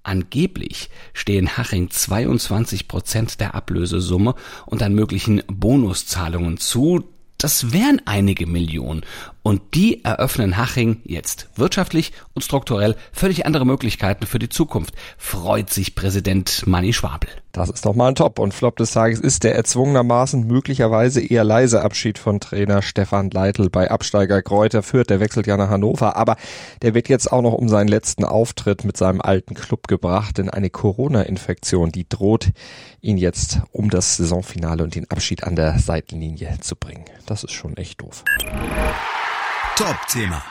Angeblich 0.02 0.88
stehen 1.12 1.58
Haching 1.58 1.90
22 1.90 2.88
Prozent 2.88 3.38
der 3.38 3.54
Ablösesumme 3.54 4.34
und 4.66 4.82
an 4.82 4.94
möglichen 4.94 5.42
Bonuszahlungen 5.46 6.56
zu. 6.56 7.04
Das 7.36 7.72
wären 7.72 8.02
einige 8.04 8.46
Millionen. 8.46 9.02
Und 9.42 9.74
die 9.74 10.04
eröffnen 10.04 10.58
Haching 10.58 11.00
jetzt 11.04 11.48
wirtschaftlich 11.56 12.12
und 12.34 12.42
strukturell 12.42 12.94
völlig 13.12 13.46
andere 13.46 13.64
Möglichkeiten 13.64 14.26
für 14.26 14.38
die 14.38 14.50
Zukunft, 14.50 14.94
freut 15.16 15.70
sich 15.70 15.94
Präsident 15.94 16.66
Manni 16.66 16.92
Schwabel. 16.92 17.30
Das 17.52 17.68
ist 17.68 17.84
doch 17.84 17.94
mal 17.94 18.08
ein 18.08 18.14
Top. 18.14 18.38
Und 18.38 18.54
Flop 18.54 18.76
des 18.76 18.92
Tages 18.92 19.18
ist 19.18 19.42
der 19.42 19.56
erzwungenermaßen 19.56 20.46
möglicherweise 20.46 21.20
eher 21.20 21.42
leise 21.42 21.82
Abschied 21.82 22.18
von 22.18 22.38
Trainer 22.38 22.82
Stefan 22.82 23.30
Leitl 23.30 23.70
bei 23.70 23.90
Absteiger 23.90 24.42
Kräuter 24.42 24.82
Fürth. 24.82 25.08
Der 25.08 25.20
wechselt 25.20 25.46
ja 25.46 25.56
nach 25.56 25.70
Hannover, 25.70 26.16
aber 26.16 26.36
der 26.82 26.94
wird 26.94 27.08
jetzt 27.08 27.32
auch 27.32 27.42
noch 27.42 27.54
um 27.54 27.68
seinen 27.68 27.88
letzten 27.88 28.24
Auftritt 28.24 28.84
mit 28.84 28.96
seinem 28.96 29.20
alten 29.20 29.54
Club 29.54 29.88
gebracht, 29.88 30.38
denn 30.38 30.50
eine 30.50 30.70
Corona-Infektion, 30.70 31.90
die 31.90 32.08
droht 32.08 32.50
ihn 33.00 33.16
jetzt 33.16 33.60
um 33.72 33.90
das 33.90 34.16
Saisonfinale 34.16 34.84
und 34.84 34.94
den 34.94 35.10
Abschied 35.10 35.44
an 35.44 35.56
der 35.56 35.78
Seitenlinie 35.78 36.58
zu 36.60 36.76
bringen. 36.76 37.04
Das 37.26 37.42
ist 37.42 37.52
schon 37.52 37.76
echt 37.76 38.00
doof. 38.00 38.24
Top-Thema. 39.80 40.42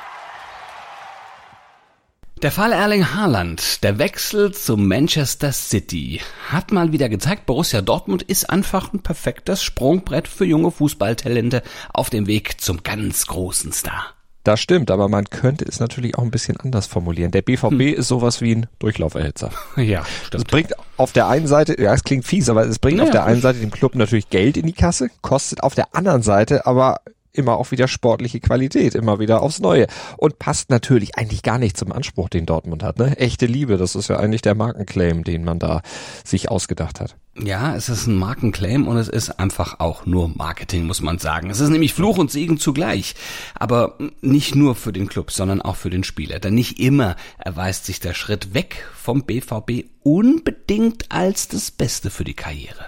Der 2.41 2.51
Fall 2.51 2.71
Erling 2.71 3.13
Haaland, 3.13 3.83
der 3.83 3.99
Wechsel 3.99 4.51
zu 4.55 4.75
Manchester 4.75 5.51
City, 5.51 6.19
hat 6.47 6.71
mal 6.71 6.91
wieder 6.91 7.09
gezeigt, 7.09 7.45
Borussia 7.45 7.81
Dortmund 7.81 8.23
ist 8.23 8.49
einfach 8.49 8.91
ein 8.91 9.03
perfektes 9.03 9.61
Sprungbrett 9.61 10.27
für 10.27 10.45
junge 10.45 10.71
Fußballtalente 10.71 11.61
auf 11.93 12.09
dem 12.09 12.25
Weg 12.25 12.59
zum 12.59 12.81
ganz 12.81 13.27
großen 13.27 13.71
Star. 13.71 14.15
Das 14.43 14.59
stimmt, 14.61 14.89
aber 14.89 15.09
man 15.09 15.25
könnte 15.25 15.63
es 15.63 15.79
natürlich 15.79 16.17
auch 16.17 16.23
ein 16.23 16.31
bisschen 16.31 16.57
anders 16.57 16.87
formulieren. 16.87 17.29
Der 17.29 17.43
BVB 17.43 17.69
hm. 17.69 17.81
ist 17.81 18.07
sowas 18.07 18.41
wie 18.41 18.55
ein 18.55 18.67
Durchlauferhitzer. 18.79 19.51
Ja, 19.77 20.05
stimmt. 20.25 20.43
Es 20.43 20.49
bringt 20.49 20.73
auf 20.97 21.11
der 21.11 21.27
einen 21.27 21.45
Seite, 21.45 21.79
ja, 21.79 21.93
es 21.93 22.03
klingt 22.03 22.25
fies, 22.25 22.49
aber 22.49 22.65
es 22.65 22.79
bringt 22.79 22.97
naja, 22.97 23.09
auf 23.09 23.11
der 23.11 23.25
einen 23.25 23.41
Seite 23.41 23.59
dem 23.59 23.69
Club 23.69 23.93
natürlich 23.93 24.31
Geld 24.31 24.57
in 24.57 24.65
die 24.65 24.73
Kasse, 24.73 25.11
kostet 25.21 25.61
auf 25.61 25.75
der 25.75 25.93
anderen 25.93 26.23
Seite 26.23 26.65
aber 26.65 27.01
immer 27.31 27.57
auch 27.57 27.71
wieder 27.71 27.87
sportliche 27.87 28.39
Qualität, 28.39 28.95
immer 28.95 29.19
wieder 29.19 29.41
aufs 29.41 29.59
Neue. 29.59 29.87
Und 30.17 30.39
passt 30.39 30.69
natürlich 30.69 31.15
eigentlich 31.15 31.43
gar 31.43 31.57
nicht 31.57 31.77
zum 31.77 31.91
Anspruch, 31.91 32.29
den 32.29 32.45
Dortmund 32.45 32.83
hat. 32.83 32.99
Ne? 32.99 33.17
Echte 33.17 33.45
Liebe, 33.45 33.77
das 33.77 33.95
ist 33.95 34.09
ja 34.09 34.17
eigentlich 34.17 34.41
der 34.41 34.55
Markenclaim, 34.55 35.23
den 35.23 35.43
man 35.43 35.59
da 35.59 35.81
sich 36.23 36.49
ausgedacht 36.49 36.99
hat. 36.99 37.15
Ja, 37.41 37.75
es 37.75 37.87
ist 37.87 38.07
ein 38.07 38.15
Markenclaim 38.15 38.87
und 38.87 38.97
es 38.97 39.07
ist 39.07 39.39
einfach 39.39 39.79
auch 39.79 40.05
nur 40.05 40.27
Marketing, 40.27 40.85
muss 40.85 41.01
man 41.01 41.19
sagen. 41.19 41.49
Es 41.49 41.59
ist 41.59 41.69
nämlich 41.69 41.93
Fluch 41.93 42.17
und 42.17 42.31
Segen 42.31 42.57
zugleich. 42.57 43.15
Aber 43.55 43.97
nicht 44.21 44.55
nur 44.55 44.75
für 44.75 44.91
den 44.91 45.07
Club, 45.07 45.31
sondern 45.31 45.61
auch 45.61 45.77
für 45.77 45.89
den 45.89 46.03
Spieler. 46.03 46.39
Denn 46.39 46.55
nicht 46.55 46.79
immer 46.79 47.15
erweist 47.37 47.85
sich 47.85 47.99
der 47.99 48.13
Schritt 48.13 48.53
weg 48.53 48.85
vom 48.93 49.23
BVB 49.23 49.85
unbedingt 50.03 51.11
als 51.11 51.47
das 51.47 51.71
Beste 51.71 52.09
für 52.09 52.23
die 52.23 52.33
Karriere. 52.33 52.87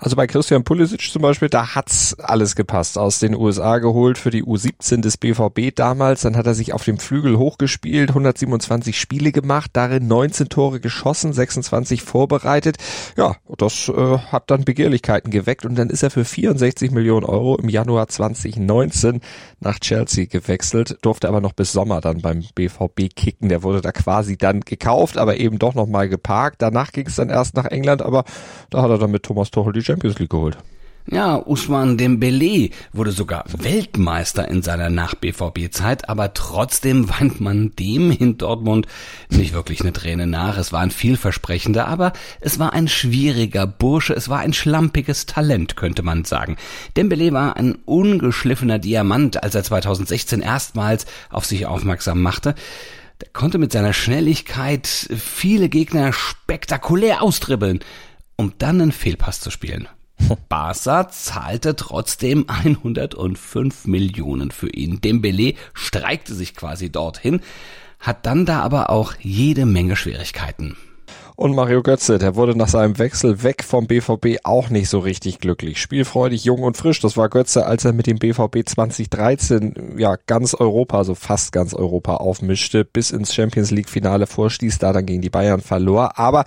Also 0.00 0.14
bei 0.14 0.28
Christian 0.28 0.62
Pulisic 0.62 1.10
zum 1.10 1.22
Beispiel, 1.22 1.48
da 1.48 1.74
hat's 1.74 2.14
alles 2.20 2.54
gepasst. 2.54 2.96
Aus 2.96 3.18
den 3.18 3.34
USA 3.34 3.78
geholt 3.78 4.16
für 4.16 4.30
die 4.30 4.44
U17 4.44 5.00
des 5.00 5.16
BVB 5.16 5.74
damals. 5.74 6.20
Dann 6.20 6.36
hat 6.36 6.46
er 6.46 6.54
sich 6.54 6.72
auf 6.72 6.84
dem 6.84 6.98
Flügel 6.98 7.36
hochgespielt, 7.36 8.10
127 8.10 8.96
Spiele 8.96 9.32
gemacht, 9.32 9.72
darin 9.72 10.06
19 10.06 10.50
Tore 10.50 10.78
geschossen, 10.78 11.32
26 11.32 12.02
vorbereitet. 12.02 12.76
Ja, 13.16 13.34
das 13.56 13.88
äh, 13.88 14.18
hat 14.18 14.52
dann 14.52 14.64
Begehrlichkeiten 14.64 15.32
geweckt 15.32 15.64
und 15.64 15.74
dann 15.74 15.90
ist 15.90 16.04
er 16.04 16.10
für 16.10 16.24
64 16.24 16.92
Millionen 16.92 17.26
Euro 17.26 17.56
im 17.56 17.68
Januar 17.68 18.06
2019 18.06 19.20
nach 19.58 19.80
Chelsea 19.80 20.26
gewechselt, 20.26 20.98
durfte 21.02 21.26
aber 21.26 21.40
noch 21.40 21.54
bis 21.54 21.72
Sommer 21.72 22.00
dann 22.00 22.20
beim 22.20 22.44
BVB 22.54 23.16
kicken. 23.16 23.48
Der 23.48 23.64
wurde 23.64 23.80
da 23.80 23.90
quasi 23.90 24.38
dann 24.38 24.60
gekauft, 24.60 25.18
aber 25.18 25.38
eben 25.38 25.58
doch 25.58 25.74
nochmal 25.74 26.08
geparkt. 26.08 26.62
Danach 26.62 26.92
ging 26.92 27.08
es 27.08 27.16
dann 27.16 27.30
erst 27.30 27.56
nach 27.56 27.64
England, 27.64 28.02
aber 28.02 28.22
da 28.70 28.82
hat 28.82 28.90
er 28.90 28.98
dann 28.98 29.10
mit 29.10 29.24
Thomas 29.24 29.50
Tuchel 29.50 29.72
die 29.72 29.87
Champions 29.88 30.18
League 30.18 30.30
geholt. 30.30 30.58
Ja, 31.10 31.36
Usman 31.36 31.96
Dembele 31.96 32.68
wurde 32.92 33.12
sogar 33.12 33.44
Weltmeister 33.48 34.46
in 34.46 34.60
seiner 34.60 34.90
Nach-BVB-Zeit, 34.90 36.10
aber 36.10 36.34
trotzdem 36.34 37.08
weint 37.08 37.40
man 37.40 37.74
dem 37.76 38.10
in 38.10 38.36
Dortmund 38.36 38.86
nicht 39.30 39.54
wirklich 39.54 39.80
eine 39.80 39.94
Träne 39.94 40.26
nach. 40.26 40.58
Es 40.58 40.70
war 40.70 40.80
ein 40.80 40.90
vielversprechender, 40.90 41.88
aber 41.88 42.12
es 42.42 42.58
war 42.58 42.74
ein 42.74 42.88
schwieriger 42.88 43.66
Bursche, 43.66 44.12
es 44.12 44.28
war 44.28 44.40
ein 44.40 44.52
schlampiges 44.52 45.24
Talent, 45.24 45.76
könnte 45.76 46.02
man 46.02 46.26
sagen. 46.26 46.58
Dembele 46.94 47.32
war 47.32 47.56
ein 47.56 47.78
ungeschliffener 47.86 48.78
Diamant, 48.78 49.42
als 49.42 49.54
er 49.54 49.64
2016 49.64 50.42
erstmals 50.42 51.06
auf 51.30 51.46
sich 51.46 51.64
aufmerksam 51.64 52.20
machte. 52.20 52.54
Der 53.22 53.30
konnte 53.32 53.56
mit 53.56 53.72
seiner 53.72 53.94
Schnelligkeit 53.94 54.86
viele 54.86 55.70
Gegner 55.70 56.12
spektakulär 56.12 57.22
austribbeln 57.22 57.80
um 58.38 58.54
dann 58.56 58.80
einen 58.80 58.92
Fehlpass 58.92 59.40
zu 59.40 59.50
spielen. 59.50 59.88
Barca 60.48 61.08
zahlte 61.10 61.76
trotzdem 61.76 62.46
105 62.48 63.86
Millionen 63.86 64.50
für 64.50 64.70
ihn. 64.70 65.00
Dembele 65.00 65.54
streikte 65.74 66.34
sich 66.34 66.54
quasi 66.54 66.90
dorthin, 66.90 67.40
hat 68.00 68.24
dann 68.24 68.46
da 68.46 68.60
aber 68.60 68.90
auch 68.90 69.14
jede 69.20 69.66
Menge 69.66 69.96
Schwierigkeiten. 69.96 70.76
Und 71.34 71.54
Mario 71.54 71.84
Götze, 71.84 72.18
der 72.18 72.34
wurde 72.34 72.58
nach 72.58 72.66
seinem 72.66 72.98
Wechsel 72.98 73.44
weg 73.44 73.62
vom 73.62 73.86
BVB 73.86 74.38
auch 74.42 74.70
nicht 74.70 74.88
so 74.88 74.98
richtig 74.98 75.38
glücklich. 75.38 75.80
Spielfreudig, 75.80 76.42
jung 76.42 76.64
und 76.64 76.76
frisch, 76.76 76.98
das 76.98 77.16
war 77.16 77.28
Götze, 77.28 77.64
als 77.64 77.84
er 77.84 77.92
mit 77.92 78.08
dem 78.08 78.18
BVB 78.18 78.68
2013 78.68 79.94
ja 79.98 80.16
ganz 80.26 80.54
Europa, 80.54 80.98
also 80.98 81.14
fast 81.14 81.52
ganz 81.52 81.74
Europa 81.74 82.16
aufmischte, 82.16 82.84
bis 82.84 83.12
ins 83.12 83.32
Champions 83.32 83.70
League 83.70 83.88
Finale 83.88 84.26
vorstieß, 84.26 84.78
da 84.78 84.92
dann 84.92 85.06
gegen 85.06 85.22
die 85.22 85.30
Bayern 85.30 85.60
verlor. 85.60 86.18
Aber 86.18 86.44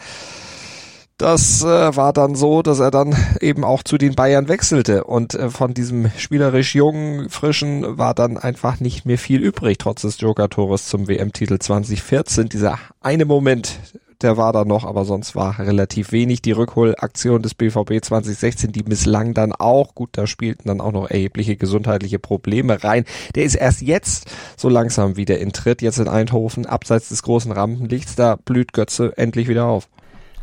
das 1.21 1.61
äh, 1.61 1.95
war 1.95 2.13
dann 2.13 2.35
so, 2.35 2.63
dass 2.63 2.79
er 2.79 2.89
dann 2.89 3.15
eben 3.39 3.63
auch 3.63 3.83
zu 3.83 3.99
den 3.99 4.15
Bayern 4.15 4.47
wechselte 4.47 5.03
und 5.03 5.35
äh, 5.35 5.49
von 5.51 5.73
diesem 5.73 6.09
spielerisch 6.17 6.73
jungen, 6.73 7.29
frischen 7.29 7.97
war 7.97 8.15
dann 8.15 8.37
einfach 8.37 8.79
nicht 8.79 9.05
mehr 9.05 9.19
viel 9.19 9.41
übrig, 9.41 9.77
trotz 9.77 10.01
des 10.01 10.19
Joker-Tores 10.19 10.87
zum 10.87 11.07
WM-Titel 11.07 11.59
2014. 11.59 12.49
Dieser 12.49 12.79
eine 13.01 13.25
Moment, 13.25 13.79
der 14.21 14.37
war 14.37 14.51
da 14.51 14.65
noch, 14.65 14.83
aber 14.83 15.05
sonst 15.05 15.35
war 15.35 15.59
relativ 15.59 16.11
wenig. 16.11 16.41
Die 16.41 16.53
Rückholaktion 16.53 17.43
des 17.43 17.53
BVB 17.53 18.03
2016, 18.03 18.71
die 18.71 18.83
misslang 18.83 19.35
dann 19.35 19.51
auch. 19.51 19.93
Gut, 19.93 20.09
da 20.13 20.25
spielten 20.25 20.69
dann 20.69 20.81
auch 20.81 20.91
noch 20.91 21.09
erhebliche 21.09 21.55
gesundheitliche 21.55 22.17
Probleme 22.17 22.83
rein. 22.83 23.05
Der 23.35 23.43
ist 23.43 23.55
erst 23.55 23.81
jetzt 23.81 24.31
so 24.57 24.69
langsam 24.69 25.17
wieder 25.17 25.37
in 25.37 25.53
Tritt, 25.53 25.83
jetzt 25.83 25.99
in 25.99 26.07
Eindhoven, 26.07 26.65
abseits 26.65 27.09
des 27.09 27.21
großen 27.21 27.51
Rampenlichts. 27.51 28.15
Da 28.15 28.37
blüht 28.37 28.73
Götze 28.73 29.13
endlich 29.17 29.47
wieder 29.47 29.65
auf 29.65 29.87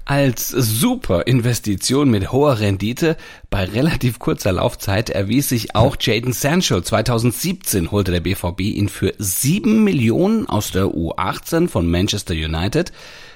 als 0.09 0.49
super 0.49 1.27
Investition 1.27 2.11
mit 2.11 2.33
hoher 2.33 2.61
Rendite 2.61 3.19
bei 3.50 3.65
relativ 3.65 4.19
kurzer 4.19 4.53
Laufzeit 4.53 5.11
erwies 5.11 5.50
sich 5.50 5.75
auch 5.77 5.97
Jaden 6.00 6.33
Sancho. 6.33 6.81
2017 6.81 7.91
holte 7.91 8.12
der 8.12 8.21
BVB 8.21 8.61
ihn 8.62 8.88
für 8.88 9.12
sieben 9.19 9.85
Millionen 9.85 10.49
aus 10.49 10.73
der 10.73 10.87
U18 10.87 11.69
von 11.69 11.91
Manchester 11.91 12.33
United 12.33 12.91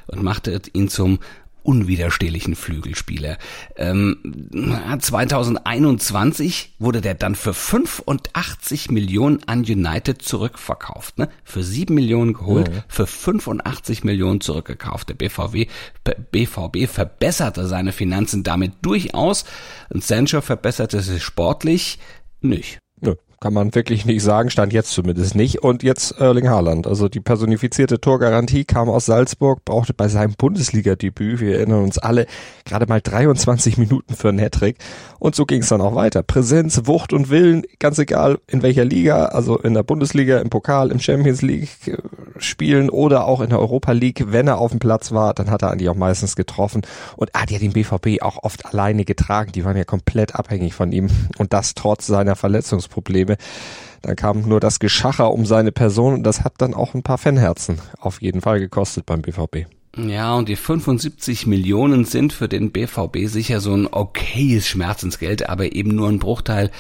und 0.07 0.23
machte 0.23 0.62
ihn 0.73 0.88
zum 0.88 1.19
unwiderstehlichen 1.62 2.57
Flügelspieler. 2.57 3.38
Ähm, 3.76 4.19
2021 4.99 6.75
wurde 6.78 7.00
der 7.00 7.14
dann 7.14 7.35
für 7.35 7.54
85 7.54 8.90
Millionen 8.90 9.42
an 9.47 9.61
United 9.61 10.23
zurückverkauft. 10.23 11.19
Ne? 11.19 11.28
Für 11.45 11.62
7 11.62 11.95
Millionen 11.95 12.33
geholt, 12.33 12.71
mhm. 12.71 12.83
für 12.88 13.07
85 13.07 14.04
Millionen 14.04 14.40
zurückgekauft. 14.40 15.09
Der 15.09 15.14
BVB, 15.14 15.71
BVB 16.31 16.88
verbesserte 16.88 17.66
seine 17.66 17.92
Finanzen 17.92 18.42
damit 18.42 18.73
durchaus 18.83 19.45
und 19.90 20.04
Sancho 20.04 20.40
verbesserte 20.40 21.00
sich 21.00 21.23
sportlich 21.23 21.99
nicht. 22.40 22.78
Kann 23.42 23.54
man 23.54 23.75
wirklich 23.75 24.06
nicht 24.06 24.22
sagen, 24.22 24.50
stand 24.50 24.72
jetzt 24.72 24.92
zumindest 24.92 25.34
nicht. 25.34 25.64
Und 25.64 25.82
jetzt 25.82 26.12
Erling 26.20 26.49
Haaland. 26.49 26.87
Also 26.87 27.08
die 27.08 27.18
personifizierte 27.18 28.00
Torgarantie 28.00 28.64
kam 28.64 28.88
aus 28.88 29.06
Salzburg, 29.06 29.64
brauchte 29.64 29.94
bei 29.94 30.06
seinem 30.06 30.34
Bundesliga-Debüt, 30.38 31.40
wir 31.40 31.56
erinnern 31.56 31.82
uns 31.82 31.99
alle, 31.99 32.26
gerade 32.64 32.87
mal 32.87 33.00
23 33.00 33.78
Minuten 33.78 34.14
für 34.14 34.28
einen 34.28 34.38
Hattrick. 34.38 34.76
Und 35.18 35.34
so 35.34 35.44
ging 35.44 35.62
es 35.62 35.70
dann 35.70 35.80
auch 35.80 35.96
weiter. 35.96 36.22
Präsenz, 36.22 36.82
Wucht 36.84 37.12
und 37.12 37.30
Willen, 37.30 37.64
ganz 37.80 37.99
egal 37.99 38.38
in 38.46 38.62
welcher 38.62 38.84
Liga, 38.84 39.25
also 39.25 39.58
in 39.58 39.75
der 39.75 39.82
Bundesliga, 39.82 40.38
im 40.38 40.49
Pokal, 40.49 40.92
im 40.92 41.00
Champions 41.00 41.42
League 41.42 41.68
spielen 42.38 42.90
oder 42.90 43.26
auch 43.26 43.40
in 43.40 43.50
der 43.50 43.60
Europa 43.60 43.92
League, 43.92 44.24
wenn 44.28 44.48
er 44.48 44.58
auf 44.58 44.70
dem 44.70 44.80
Platz 44.80 45.12
war, 45.12 45.34
dann 45.34 45.50
hat 45.50 45.62
er 45.62 45.70
eigentlich 45.70 45.88
auch 45.88 45.94
meistens 45.94 46.36
getroffen. 46.36 46.82
Und 47.16 47.30
er 47.34 47.42
hat 47.42 47.50
ja 47.50 47.58
den 47.58 47.72
BVB 47.72 48.22
auch 48.22 48.42
oft 48.42 48.66
alleine 48.66 49.04
getragen. 49.04 49.52
Die 49.52 49.64
waren 49.64 49.76
ja 49.76 49.84
komplett 49.84 50.34
abhängig 50.34 50.74
von 50.74 50.92
ihm. 50.92 51.08
Und 51.38 51.52
das 51.52 51.74
trotz 51.74 52.06
seiner 52.06 52.36
Verletzungsprobleme. 52.36 53.02
Probleme. 53.02 53.36
Dann 54.02 54.16
kam 54.16 54.42
nur 54.42 54.60
das 54.60 54.78
Geschacher 54.80 55.30
um 55.32 55.46
seine 55.46 55.70
Person 55.70 56.14
und 56.14 56.22
das 56.24 56.44
hat 56.44 56.54
dann 56.58 56.74
auch 56.74 56.94
ein 56.94 57.02
paar 57.02 57.18
Fanherzen 57.18 57.78
auf 58.00 58.20
jeden 58.20 58.40
Fall 58.40 58.58
gekostet 58.58 59.06
beim 59.06 59.22
BVB. 59.22 59.66
Ja, 59.96 60.34
und 60.34 60.49
die 60.49 60.56
75 60.56 61.46
Millionen 61.46 62.06
sind 62.06 62.32
für 62.32 62.49
den 62.49 62.72
BVB 62.72 63.26
sicher 63.26 63.61
so 63.61 63.75
ein 63.75 63.87
okayes 63.87 64.66
Schmerzensgeld, 64.66 65.50
aber 65.50 65.75
eben 65.75 65.94
nur 65.94 66.08
ein 66.08 66.18
Bruchteil 66.18 66.70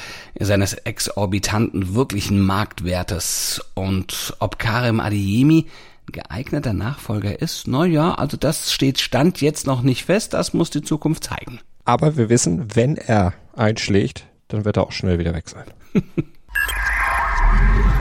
seines 0.40 0.72
exorbitanten 0.72 1.94
wirklichen 1.94 2.40
Marktwertes. 2.40 3.62
Und 3.74 4.34
ob 4.38 4.58
Karim 4.58 4.98
Adeyemi 4.98 5.66
geeigneter 6.10 6.72
Nachfolger 6.72 7.40
ist, 7.40 7.68
na 7.68 7.84
ja, 7.84 8.14
also 8.14 8.38
das 8.38 8.72
steht 8.72 8.98
Stand 8.98 9.42
jetzt 9.42 9.66
noch 9.66 9.82
nicht 9.82 10.06
fest, 10.06 10.32
das 10.32 10.54
muss 10.54 10.70
die 10.70 10.82
Zukunft 10.82 11.24
zeigen. 11.24 11.60
Aber 11.84 12.16
wir 12.16 12.30
wissen, 12.30 12.74
wenn 12.74 12.96
er 12.96 13.34
einschlägt, 13.54 14.24
dann 14.48 14.64
wird 14.64 14.78
er 14.78 14.84
auch 14.84 14.92
schnell 14.92 15.18
wieder 15.18 15.34
weg 15.34 15.50
sein. 15.50 15.66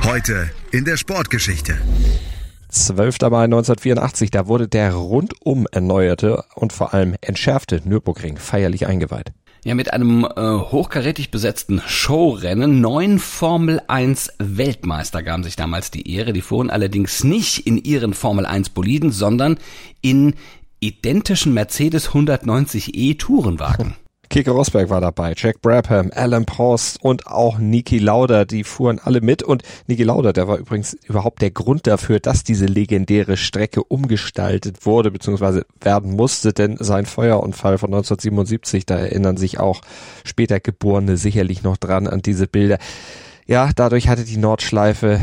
Heute 0.04 0.50
in 0.72 0.86
der 0.86 0.98
Sportgeschichte. 0.98 1.78
12. 2.72 3.18
Mai 3.30 3.44
1984, 3.44 4.32
da 4.32 4.48
wurde 4.48 4.68
der 4.68 4.94
rundum 4.94 5.68
erneuerte 5.72 6.44
und 6.56 6.74
vor 6.74 6.94
allem 6.94 7.16
entschärfte 7.22 7.82
Nürburgring 7.84 8.38
feierlich 8.38 8.88
eingeweiht. 8.88 9.34
Ja, 9.64 9.76
mit 9.76 9.94
einem 9.94 10.26
äh, 10.26 10.42
hochkarätig 10.42 11.30
besetzten 11.30 11.82
Showrennen. 11.86 12.82
Neun 12.82 13.20
Formel 13.20 13.80
1 13.88 14.34
Weltmeister 14.40 15.22
gaben 15.22 15.44
sich 15.44 15.56
damals 15.56 15.92
die 15.92 16.12
Ehre. 16.12 16.34
Die 16.34 16.42
fuhren 16.42 16.72
allerdings 16.72 17.24
nicht 17.24 17.68
in 17.68 17.78
ihren 17.78 18.16
Formel 18.16 18.48
1 18.48 18.70
Boliden, 18.70 19.12
sondern 19.12 19.60
in 20.02 20.34
identischen 20.80 21.54
Mercedes 21.54 22.10
190e 22.10 23.20
Tourenwagen. 23.20 23.96
Keke 24.32 24.52
Rosberg 24.52 24.90
war 24.90 25.02
dabei, 25.02 25.34
Jack 25.36 25.62
Brabham, 25.62 26.10
Alan 26.16 26.46
Prost 26.46 27.04
und 27.04 27.28
auch 27.28 27.58
Niki 27.58 28.00
Lauda, 28.00 28.46
die 28.46 28.64
fuhren 28.64 28.98
alle 29.04 29.20
mit 29.20 29.44
und 29.44 29.62
Niki 29.88 30.04
Lauda, 30.04 30.32
der 30.32 30.48
war 30.48 30.58
übrigens 30.58 30.94
überhaupt 31.04 31.42
der 31.42 31.52
Grund 31.52 31.86
dafür, 31.86 32.22
dass 32.22 32.46
diese 32.46 32.66
legendäre 32.66 33.36
Strecke 33.36 33.84
umgestaltet 33.84 34.86
wurde 34.86 35.12
bzw. 35.12 35.64
werden 35.82 36.16
musste, 36.16 36.54
denn 36.54 36.78
sein 36.80 37.06
Feuerunfall 37.06 37.78
von 37.78 37.90
1977, 37.90 38.86
da 38.86 38.96
erinnern 38.96 39.36
sich 39.36 39.60
auch 39.60 39.82
später 40.24 40.62
Geborene 40.62 41.18
sicherlich 41.18 41.64
noch 41.64 41.76
dran 41.76 42.08
an 42.08 42.22
diese 42.22 42.48
Bilder. 42.48 42.78
Ja, 43.48 43.72
dadurch 43.76 44.08
hatte 44.08 44.24
die 44.24 44.38
Nordschleife 44.38 45.20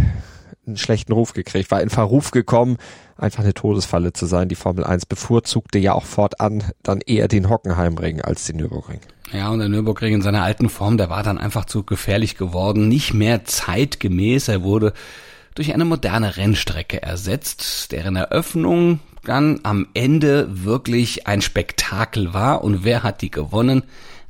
einen 0.69 0.77
schlechten 0.77 1.13
Ruf 1.13 1.33
gekriegt, 1.33 1.71
war 1.71 1.81
in 1.81 1.91
Verruf 1.91 2.31
gekommen, 2.31 2.77
einfach 3.17 3.43
eine 3.43 3.55
Todesfalle 3.55 4.13
zu 4.13 4.27
sein. 4.27 4.49
Die 4.49 4.55
Formel 4.55 4.85
1 4.85 5.07
bevorzugte 5.07 5.79
ja 5.79 5.95
auch 5.95 6.05
fortan 6.05 6.63
dann 6.83 7.01
eher 7.01 7.29
den 7.29 7.49
Hockenheimring 7.49 8.21
als 8.21 8.45
den 8.45 8.57
Nürburgring. 8.57 9.01
Ja, 9.33 9.51
und 9.51 9.59
der 9.59 9.69
Nürburgring 9.69 10.15
in 10.15 10.23
seiner 10.23 10.43
alten 10.43 10.69
Form, 10.69 10.97
der 10.97 11.11
war 11.11 11.23
dann 11.23 11.39
einfach 11.39 11.65
zu 11.65 11.83
gefährlich 11.83 12.37
geworden, 12.37 12.89
nicht 12.89 13.13
mehr 13.13 13.45
zeitgemäß. 13.45 14.49
Er 14.49 14.63
wurde 14.63 14.93
durch 15.55 15.75
eine 15.75 15.85
moderne 15.85 16.37
Rennstrecke 16.37 17.03
ersetzt, 17.03 17.93
deren 17.93 18.17
Eröffnung 18.17 19.01
dann 19.25 19.61
am 19.65 19.89
Ende 19.93 20.65
wirklich 20.65 21.27
ein 21.27 21.43
Spektakel 21.43 22.33
war. 22.33 22.63
Und 22.63 22.85
wer 22.85 23.03
hat 23.03 23.21
die 23.21 23.31
gewonnen? 23.31 23.83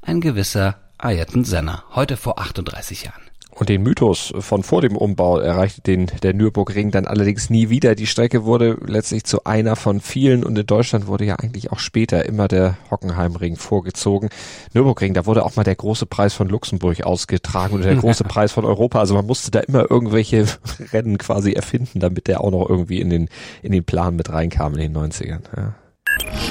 Ein 0.03 0.21
gewisser 0.21 0.77
Ayrton 0.97 1.45
Senna, 1.45 1.85
heute 1.95 2.17
vor 2.17 2.41
38 2.41 3.05
Jahren. 3.05 3.28
Und 3.59 3.69
den 3.69 3.83
Mythos 3.83 4.33
von 4.39 4.63
vor 4.63 4.83
dem 4.83 4.97
Umbau 4.97 5.39
erreichte 5.39 5.81
den 5.81 6.07
der 6.23 6.35
Nürburgring 6.35 6.91
dann 6.91 7.07
allerdings 7.07 7.51
nie 7.51 7.69
wieder. 7.71 7.95
Die 7.95 8.07
Strecke 8.07 8.45
wurde 8.45 8.79
letztlich 8.87 9.25
zu 9.25 9.45
einer 9.45 9.77
von 9.77 10.01
vielen 10.01 10.45
und 10.45 10.57
in 10.57 10.67
Deutschland 10.67 11.07
wurde 11.07 11.25
ja 11.25 11.37
eigentlich 11.37 11.73
auch 11.73 11.79
später 11.79 12.25
immer 12.27 12.49
der 12.49 12.77
Hockenheimring 12.91 13.57
vorgezogen. 13.57 14.29
Nürburgring, 14.75 15.15
da 15.15 15.27
wurde 15.27 15.45
auch 15.45 15.57
mal 15.57 15.65
der 15.65 15.77
große 15.77 16.07
Preis 16.07 16.35
von 16.35 16.49
Luxemburg 16.49 17.03
ausgetragen 17.03 17.75
oder 17.75 17.85
der 17.85 17.97
große 18.01 18.25
Preis 18.25 18.53
von 18.53 18.65
Europa. 18.65 19.01
Also 19.01 19.15
man 19.15 19.27
musste 19.27 19.51
da 19.51 19.61
immer 19.61 19.91
irgendwelche 19.91 20.47
Rennen 20.93 21.19
quasi 21.19 21.53
erfinden, 21.53 22.01
damit 22.01 22.29
der 22.29 22.43
auch 22.43 22.51
noch 22.51 22.69
irgendwie 22.69 23.01
in 23.01 23.11
den 23.11 23.29
in 23.63 23.73
den 23.73 23.85
Plan 23.85 24.15
mit 24.17 24.31
reinkam 24.31 24.75
in 24.75 24.81
den 24.81 24.97
90ern. 24.97 25.41
Ja. 25.57 25.75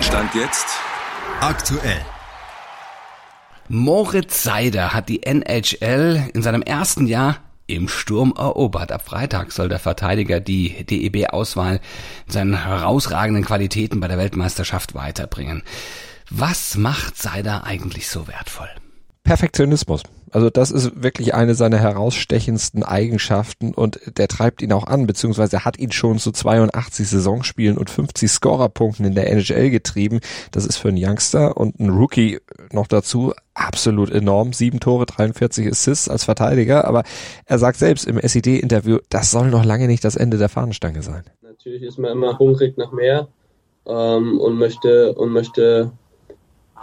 Stand 0.01 0.35
jetzt 0.35 0.67
Aktuell. 1.41 2.16
Moritz 3.69 4.43
Seider 4.43 4.93
hat 4.93 5.09
die 5.09 5.23
NHL 5.23 6.29
in 6.33 6.41
seinem 6.41 6.61
ersten 6.61 7.05
Jahr 7.05 7.37
im 7.67 7.89
Sturm 7.89 8.33
erobert. 8.37 8.91
Ab 8.93 9.05
Freitag 9.05 9.51
soll 9.51 9.67
der 9.67 9.79
Verteidiger 9.79 10.39
die 10.39 10.85
DEB-Auswahl 10.85 11.81
seinen 12.27 12.63
herausragenden 12.63 13.43
Qualitäten 13.43 13.99
bei 13.99 14.07
der 14.07 14.17
Weltmeisterschaft 14.17 14.95
weiterbringen. 14.95 15.63
Was 16.29 16.77
macht 16.77 17.17
Seider 17.17 17.65
eigentlich 17.65 18.07
so 18.07 18.27
wertvoll? 18.27 18.69
Perfektionismus. 19.23 20.03
Also 20.31 20.49
das 20.49 20.71
ist 20.71 21.01
wirklich 21.01 21.33
eine 21.33 21.55
seiner 21.55 21.77
herausstechendsten 21.77 22.83
Eigenschaften 22.83 23.73
und 23.73 23.99
der 24.17 24.27
treibt 24.27 24.61
ihn 24.61 24.73
auch 24.73 24.85
an, 24.85 25.07
beziehungsweise 25.07 25.63
hat 25.63 25.79
ihn 25.79 25.91
schon 25.91 26.19
zu 26.19 26.31
82 26.31 27.07
Saisonspielen 27.07 27.77
und 27.77 27.89
50 27.89 28.29
Scorerpunkten 28.29 29.05
in 29.05 29.15
der 29.15 29.31
NHL 29.31 29.69
getrieben. 29.69 30.19
Das 30.51 30.65
ist 30.65 30.77
für 30.77 30.89
einen 30.89 30.97
Youngster 30.99 31.57
und 31.57 31.79
einen 31.79 31.89
Rookie 31.89 32.39
noch 32.71 32.87
dazu 32.87 33.33
absolut 33.53 34.11
enorm. 34.11 34.53
Sieben 34.53 34.79
Tore, 34.79 35.05
43 35.05 35.67
Assists 35.67 36.09
als 36.09 36.25
Verteidiger, 36.25 36.85
aber 36.85 37.03
er 37.45 37.57
sagt 37.57 37.77
selbst 37.77 38.05
im 38.05 38.19
SED-Interview, 38.19 38.99
das 39.09 39.31
soll 39.31 39.49
noch 39.49 39.65
lange 39.65 39.87
nicht 39.87 40.03
das 40.03 40.15
Ende 40.15 40.37
der 40.37 40.49
Fahnenstange 40.49 41.01
sein. 41.01 41.23
Natürlich 41.41 41.83
ist 41.83 41.97
man 41.97 42.11
immer 42.11 42.37
hungrig 42.37 42.77
nach 42.77 42.91
mehr 42.91 43.27
ähm, 43.87 44.39
und 44.39 44.57
möchte 44.57 45.13
und 45.13 45.31
möchte 45.31 45.91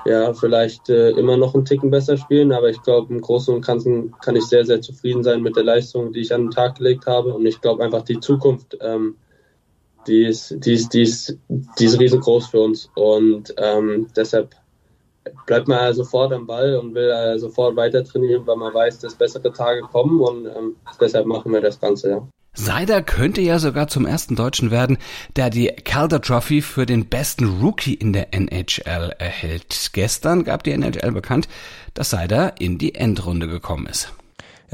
ja, 0.04 0.34
vielleicht 0.34 0.88
äh, 0.90 1.10
immer 1.10 1.36
noch 1.36 1.54
einen 1.54 1.64
Ticken 1.64 1.90
besser 1.90 2.16
spielen, 2.16 2.52
aber 2.52 2.68
ich 2.68 2.82
glaube, 2.82 3.12
im 3.12 3.20
Großen 3.20 3.54
und 3.54 3.64
Ganzen 3.64 4.12
kann 4.20 4.36
ich 4.36 4.44
sehr, 4.44 4.64
sehr 4.64 4.80
zufrieden 4.80 5.22
sein 5.22 5.42
mit 5.42 5.56
der 5.56 5.64
Leistung, 5.64 6.12
die 6.12 6.20
ich 6.20 6.34
an 6.34 6.42
den 6.42 6.50
Tag 6.50 6.76
gelegt 6.76 7.06
habe. 7.06 7.32
Und 7.34 7.46
ich 7.46 7.60
glaube 7.60 7.82
einfach, 7.82 8.02
die 8.02 8.20
Zukunft, 8.20 8.76
ähm, 8.80 9.16
die, 10.06 10.26
ist, 10.26 10.64
die, 10.64 10.74
ist, 10.74 10.92
die, 10.92 11.02
ist, 11.02 11.38
die 11.48 11.84
ist 11.86 11.98
riesengroß 11.98 12.48
für 12.48 12.60
uns. 12.60 12.90
Und 12.94 13.54
ähm, 13.56 14.08
deshalb 14.14 14.54
bleibt 15.46 15.68
man 15.68 15.78
ja 15.78 15.92
sofort 15.94 16.32
am 16.34 16.46
Ball 16.46 16.76
und 16.76 16.94
will 16.94 17.08
ja 17.08 17.38
sofort 17.38 17.74
weiter 17.76 18.04
trainieren, 18.04 18.46
weil 18.46 18.56
man 18.56 18.74
weiß, 18.74 18.98
dass 18.98 19.14
bessere 19.14 19.52
Tage 19.52 19.80
kommen. 19.80 20.20
Und 20.20 20.46
ähm, 20.46 20.76
deshalb 21.00 21.26
machen 21.26 21.50
wir 21.52 21.62
das 21.62 21.80
Ganze, 21.80 22.10
ja. 22.10 22.28
Seider 22.54 23.02
könnte 23.02 23.40
ja 23.40 23.58
sogar 23.58 23.88
zum 23.88 24.06
ersten 24.06 24.36
Deutschen 24.36 24.70
werden, 24.70 24.98
der 25.34 25.50
die 25.50 25.66
Calder 25.66 26.20
Trophy 26.20 26.62
für 26.62 26.86
den 26.86 27.06
besten 27.06 27.60
Rookie 27.60 27.94
in 27.94 28.12
der 28.12 28.32
NHL 28.32 29.14
erhält. 29.18 29.90
Gestern 29.92 30.44
gab 30.44 30.62
die 30.62 30.70
NHL 30.70 31.10
bekannt, 31.10 31.48
dass 31.94 32.10
Seider 32.10 32.54
in 32.60 32.78
die 32.78 32.94
Endrunde 32.94 33.48
gekommen 33.48 33.86
ist. 33.86 34.12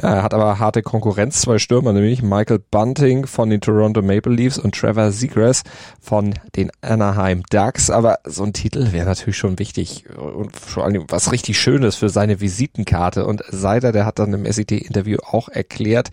Ja, 0.00 0.14
er 0.14 0.22
hat 0.22 0.34
aber 0.34 0.58
harte 0.58 0.82
Konkurrenz, 0.82 1.42
zwei 1.42 1.58
Stürmer, 1.58 1.92
nämlich 1.92 2.22
Michael 2.22 2.60
Bunting 2.70 3.26
von 3.26 3.50
den 3.50 3.60
Toronto 3.60 4.02
Maple 4.02 4.32
Leafs 4.32 4.58
und 4.58 4.74
Trevor 4.74 5.10
Seagrass 5.10 5.62
von 6.00 6.34
den 6.56 6.70
Anaheim 6.80 7.42
Ducks. 7.50 7.90
Aber 7.90 8.18
so 8.24 8.44
ein 8.44 8.52
Titel 8.52 8.92
wäre 8.92 9.06
natürlich 9.06 9.36
schon 9.36 9.58
wichtig 9.58 10.04
und 10.16 10.56
vor 10.56 10.84
allem 10.84 11.04
was 11.08 11.32
richtig 11.32 11.58
Schönes 11.58 11.96
für 11.96 12.08
seine 12.08 12.40
Visitenkarte. 12.40 13.26
Und 13.26 13.42
Seider, 13.48 13.92
der 13.92 14.06
hat 14.06 14.18
dann 14.18 14.32
im 14.32 14.46
SED-Interview 14.46 15.18
auch 15.26 15.48
erklärt, 15.48 16.10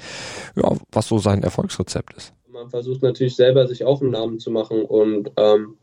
ja, 0.55 0.71
was 0.91 1.07
so 1.07 1.19
sein 1.19 1.43
Erfolgsrezept 1.43 2.13
ist. 2.13 2.33
Man 2.47 2.69
versucht 2.69 3.03
natürlich 3.03 3.35
selber, 3.35 3.67
sich 3.67 3.85
auch 3.85 4.01
einen 4.01 4.11
Namen 4.11 4.39
zu 4.39 4.49
machen 4.49 4.83
und 4.83 5.31
ähm, 5.37 5.77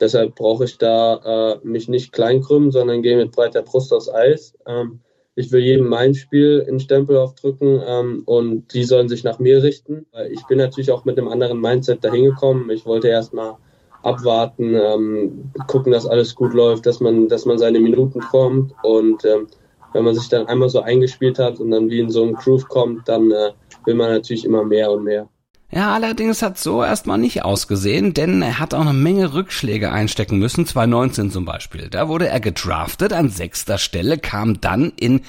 deshalb 0.00 0.36
brauche 0.36 0.64
ich 0.64 0.78
da 0.78 1.58
äh, 1.64 1.66
mich 1.66 1.88
nicht 1.88 2.12
kleinkrümmen, 2.12 2.70
sondern 2.70 3.02
gehe 3.02 3.16
mit 3.16 3.32
breiter 3.32 3.62
Brust 3.62 3.92
aufs 3.92 4.08
Eis. 4.08 4.54
Ähm, 4.66 5.00
ich 5.34 5.50
will 5.50 5.62
jedem 5.62 5.88
mein 5.88 6.14
Spiel 6.14 6.64
in 6.68 6.78
Stempel 6.80 7.16
aufdrücken 7.16 7.80
ähm, 7.86 8.22
und 8.26 8.72
die 8.74 8.84
sollen 8.84 9.08
sich 9.08 9.24
nach 9.24 9.38
mir 9.38 9.62
richten. 9.62 10.06
Ich 10.30 10.44
bin 10.46 10.58
natürlich 10.58 10.90
auch 10.90 11.04
mit 11.04 11.18
einem 11.18 11.28
anderen 11.28 11.60
Mindset 11.60 12.04
dahin 12.04 12.26
gekommen. 12.26 12.68
Ich 12.70 12.84
wollte 12.84 13.08
erstmal 13.08 13.54
abwarten, 14.02 14.74
ähm, 14.74 15.52
gucken, 15.68 15.92
dass 15.92 16.06
alles 16.06 16.34
gut 16.34 16.54
läuft, 16.54 16.86
dass 16.86 17.00
man, 17.00 17.28
dass 17.28 17.46
man 17.46 17.58
seine 17.58 17.80
Minuten 17.80 18.20
kommt 18.20 18.74
und 18.82 19.24
ähm, 19.24 19.46
wenn 19.92 20.04
man 20.04 20.14
sich 20.14 20.28
dann 20.28 20.46
einmal 20.46 20.68
so 20.68 20.80
eingespielt 20.80 21.38
hat 21.38 21.60
und 21.60 21.70
dann 21.70 21.90
wie 21.90 22.00
in 22.00 22.10
so 22.10 22.22
einen 22.22 22.34
Groove 22.34 22.66
kommt, 22.68 23.08
dann 23.08 23.30
äh, 23.30 23.52
will 23.84 23.94
man 23.94 24.10
natürlich 24.10 24.44
immer 24.44 24.64
mehr 24.64 24.90
und 24.90 25.04
mehr. 25.04 25.28
Ja, 25.74 25.94
allerdings 25.94 26.42
hat 26.42 26.58
so 26.58 26.84
erstmal 26.84 27.16
nicht 27.16 27.44
ausgesehen, 27.46 28.12
denn 28.12 28.42
er 28.42 28.58
hat 28.58 28.74
auch 28.74 28.82
eine 28.82 28.92
Menge 28.92 29.32
Rückschläge 29.32 29.90
einstecken 29.90 30.38
müssen, 30.38 30.66
2019 30.66 31.30
zum 31.30 31.46
Beispiel. 31.46 31.88
Da 31.88 32.08
wurde 32.08 32.28
er 32.28 32.40
gedraftet 32.40 33.14
an 33.14 33.30
sechster 33.30 33.78
Stelle, 33.78 34.18
kam 34.18 34.60
dann 34.60 34.92
in 34.96 35.22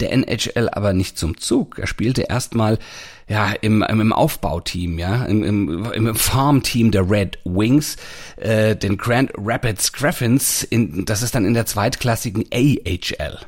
der 0.00 0.12
NHL 0.12 0.68
aber 0.70 0.92
nicht 0.92 1.18
zum 1.18 1.38
Zug. 1.38 1.78
Er 1.78 1.86
spielte 1.86 2.22
erstmal 2.22 2.78
ja 3.26 3.52
im, 3.62 3.82
im 3.82 4.12
Aufbauteam, 4.12 4.98
ja, 4.98 5.24
im, 5.24 5.42
im, 5.42 6.14
Farmteam 6.14 6.90
der 6.90 7.10
Red 7.10 7.38
Wings, 7.44 7.96
äh, 8.36 8.76
den 8.76 8.98
Grand 8.98 9.32
Rapids 9.38 9.94
Griffins, 9.94 10.62
in, 10.62 11.06
das 11.06 11.22
ist 11.22 11.34
dann 11.34 11.46
in 11.46 11.54
der 11.54 11.64
zweitklassigen 11.64 12.44
AHL. 12.52 13.38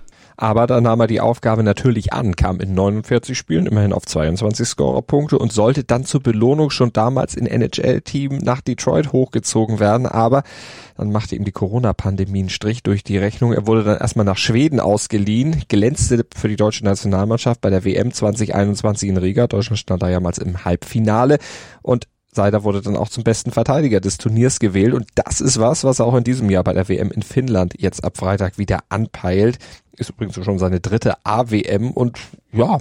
Aber 0.41 0.69
da 0.69 0.81
nahm 0.81 1.01
er 1.01 1.09
die 1.09 1.21
Aufgabe 1.21 1.65
natürlich 1.65 2.13
an, 2.13 2.37
kam 2.37 2.61
in 2.61 2.73
49 2.73 3.37
Spielen 3.37 3.67
immerhin 3.67 3.93
auf 3.93 4.07
22 4.07 4.69
Scorerpunkte 4.69 5.37
und 5.37 5.53
sollte 5.53 5.83
dann 5.83 6.05
zur 6.05 6.23
Belohnung 6.23 6.71
schon 6.71 6.93
damals 6.93 7.35
in 7.35 7.45
NHL-Team 7.45 8.39
nach 8.39 8.61
Detroit 8.61 9.13
hochgezogen 9.13 9.81
werden. 9.81 10.07
Aber 10.07 10.45
dann 10.97 11.11
machte 11.11 11.35
ihm 11.35 11.45
die 11.45 11.51
Corona-Pandemie 11.51 12.39
einen 12.39 12.49
Strich 12.51 12.85
durch 12.85 13.03
die 13.03 13.19
Rechnung. 13.19 13.53
Er 13.53 13.67
wurde 13.67 13.83
dann 13.83 13.99
erstmal 13.99 14.25
nach 14.25 14.37
Schweden 14.37 14.79
ausgeliehen, 14.79 15.65
glänzte 15.67 16.25
für 16.37 16.47
die 16.47 16.55
deutsche 16.55 16.85
Nationalmannschaft 16.85 17.61
bei 17.61 17.71
der 17.71 17.85
WM 17.85 18.13
2021 18.13 19.09
in 19.09 19.17
Riga. 19.17 19.49
Deutschland 19.49 19.81
stand 19.81 20.05
da 20.05 20.09
damals 20.09 20.39
im 20.39 20.65
Halbfinale 20.65 21.39
und 21.83 22.07
Seider 22.39 22.63
wurde 22.63 22.81
dann 22.83 22.97
auch 22.97 23.09
zum 23.09 23.25
besten 23.25 23.51
Verteidiger 23.51 23.99
des 23.99 24.17
Turniers 24.17 24.61
gewählt 24.61 24.95
und 24.95 25.09
das 25.17 25.41
ist 25.41 25.59
was, 25.59 25.83
was 25.83 25.99
er 25.99 26.07
auch 26.07 26.15
in 26.15 26.23
diesem 26.23 26.49
Jahr 26.51 26.63
bei 26.63 26.73
der 26.73 26.89
WM 26.89 27.11
in 27.11 27.23
Finnland 27.23 27.75
jetzt 27.79 28.05
ab 28.05 28.17
Freitag 28.17 28.59
wieder 28.59 28.79
anpeilt. 28.91 29.59
Ist 29.97 30.11
übrigens 30.11 30.37
schon 30.45 30.61
seine 30.61 30.79
dritte 30.79 31.15
AWM 31.25 31.91
und 31.91 32.17
ja, 32.53 32.79